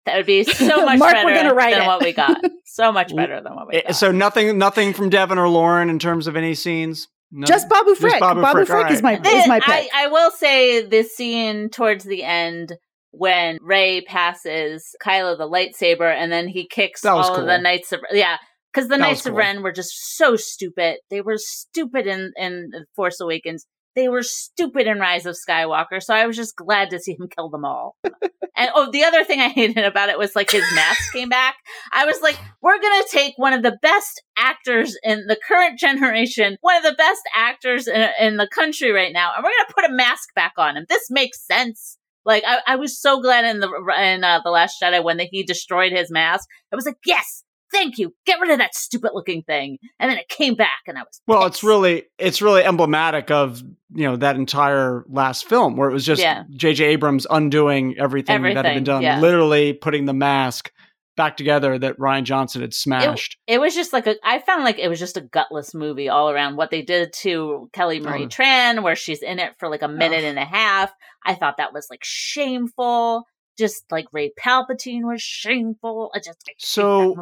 [0.05, 1.87] That would be so much Marc, better than it.
[1.87, 2.41] what we got.
[2.65, 3.97] So much better than what we got.
[3.97, 7.09] So nothing nothing from Devin or Lauren in terms of any scenes?
[7.33, 8.13] No, just Babu Frick.
[8.13, 8.93] Just Babu, Babu Frick, Frick right.
[8.93, 9.89] is my is my pick.
[9.93, 12.75] I, I will say this scene towards the end
[13.11, 17.37] when Rey passes Kylo the lightsaber and then he kicks all cool.
[17.37, 18.37] of the Knights of yeah
[18.77, 19.33] because the that Knights cool.
[19.33, 20.99] of Ren were just so stupid.
[21.09, 23.67] They were stupid in in Force Awakens.
[23.95, 26.03] They were stupid in Rise of Skywalker.
[26.03, 27.97] So I was just glad to see him kill them all.
[28.05, 31.55] and oh, the other thing I hated about it was like his mask came back.
[31.91, 36.59] I was like, we're gonna take one of the best actors in the current generation,
[36.61, 39.91] one of the best actors in, in the country right now, and we're gonna put
[39.91, 40.85] a mask back on him.
[40.91, 41.97] This makes sense.
[42.27, 45.25] Like I, I was so glad in the in uh, the Last Jedi when the,
[45.31, 46.47] he destroyed his mask.
[46.71, 48.15] I was like, yes, thank you.
[48.25, 49.79] Get rid of that stupid looking thing.
[49.99, 51.47] And then it came back, and I was well.
[51.47, 53.63] It's really it's really emblematic of
[53.95, 56.85] you know that entire last film where it was just J.J.
[56.85, 56.91] Yeah.
[56.91, 59.21] Abrams undoing everything, everything, that had been done, yeah.
[59.21, 60.73] literally putting the mask
[61.17, 63.39] back together that Rian Johnson had smashed.
[63.47, 66.09] It, it, was just like a I found like it was just a gutless movie
[66.09, 66.57] all around.
[66.57, 68.29] What they did to Kelly Marie oh.
[68.29, 70.29] Tran, where she's in it for like a minute oh.
[70.29, 70.93] and a half,
[71.25, 73.25] I thought that was like shameful.
[73.59, 76.11] Just like Rey Palpatine was shameful.
[76.15, 77.15] I just I so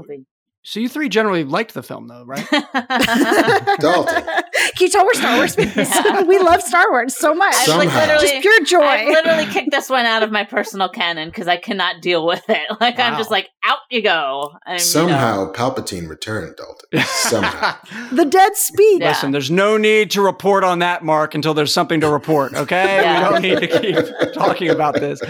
[0.67, 2.47] so you three generally liked the film, though, right?
[3.81, 4.25] Dalton.
[4.25, 5.77] Can you tell we're Star Wars fans?
[5.77, 6.23] Yeah.
[6.27, 7.55] we love Star Wars so much.
[7.55, 8.81] I've like literally, just pure joy.
[8.81, 12.49] I literally kicked this one out of my personal canon because I cannot deal with
[12.49, 12.63] it.
[12.81, 13.11] Like wow.
[13.11, 14.55] I'm just like, out you go.
[14.65, 15.53] And, Somehow you know.
[15.53, 17.07] Palpatine returned, Dalton.
[17.09, 17.77] Somehow.
[18.13, 19.03] the dead speak.
[19.03, 19.09] Yeah.
[19.09, 22.55] Listen, there's no need to report on that, Marc, until there's something to report.
[22.55, 23.19] Okay, yeah.
[23.19, 25.21] we don't need to keep talking about this.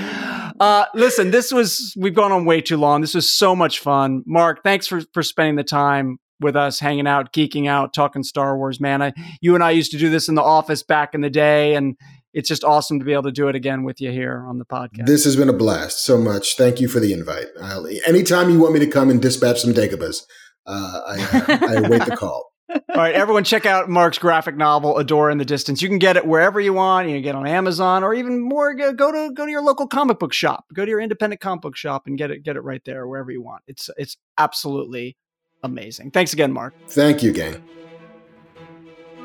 [0.61, 3.01] Uh, listen, this was we've gone on way too long.
[3.01, 4.63] This was so much fun, Marc.
[4.63, 8.81] Thanks for for spending the time with us, hanging out, geeking out, talking Star Wars.
[8.81, 11.31] Man, I, you and I used to do this in the office back in the
[11.31, 11.97] day, and
[12.33, 14.65] it's just awesome to be able to do it again with you here on the
[14.65, 15.07] podcast.
[15.07, 16.57] This has been a blast so much.
[16.57, 17.47] Thank you for the invite.
[17.61, 20.23] I'll, anytime you want me to come and dispatch some Dagobahs,
[20.67, 22.54] uh, I, uh, I await the call.
[22.71, 26.17] All right, everyone, check out Marc's graphic novel "Adora and the Distance." You can get
[26.17, 27.09] it wherever you want.
[27.09, 29.87] You can get it on Amazon, or even more, go to go to your local
[29.87, 30.65] comic book shop.
[30.73, 33.31] Go to your independent comic book shop and get it get it right there wherever
[33.31, 33.63] you want.
[33.67, 35.17] It's it's absolutely
[35.63, 36.11] amazing.
[36.11, 36.75] Thanks again, Marc.
[36.89, 37.63] Thank you, gang.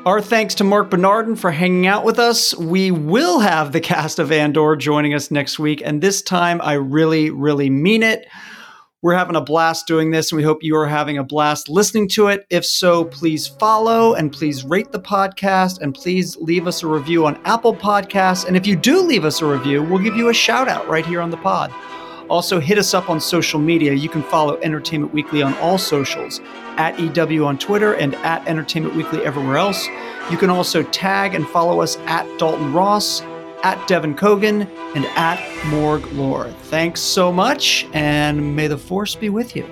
[0.06, 2.54] Our thanks to Marc Bernardin for hanging out with us.
[2.56, 6.74] We will have the cast of Andor joining us next week, and this time I
[6.74, 8.26] really, really mean it.
[9.02, 12.06] We're having a blast doing this, and we hope you are having a blast listening
[12.10, 12.44] to it.
[12.50, 17.24] If so, please follow and please rate the podcast and please leave us a review
[17.24, 18.46] on Apple Podcasts.
[18.46, 21.06] And if you do leave us a review, we'll give you a shout out right
[21.06, 21.72] here on the pod.
[22.28, 23.94] Also, hit us up on social media.
[23.94, 26.38] You can follow Entertainment Weekly on all socials
[26.76, 29.88] at EW on Twitter and at Entertainment Weekly everywhere else.
[30.30, 33.22] You can also tag and follow us at Dalton Ross
[33.62, 36.48] at Devin Coggan, and at Morg Lore.
[36.64, 39.66] Thanks so much, and may the force be with you.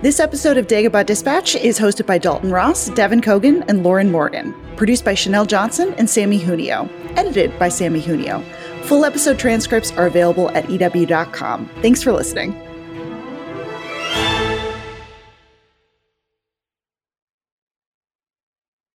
[0.00, 4.54] This episode of Dagobah Dispatch is hosted by Dalton Ross, Devin Coggan, and Lauren Morgan.
[4.76, 6.88] Produced by Chanel Johnson and Sammy Junio.
[7.16, 8.40] Edited by Sammy Junio.
[8.84, 11.68] Full episode transcripts are available at EW.com.
[11.82, 12.67] Thanks for listening.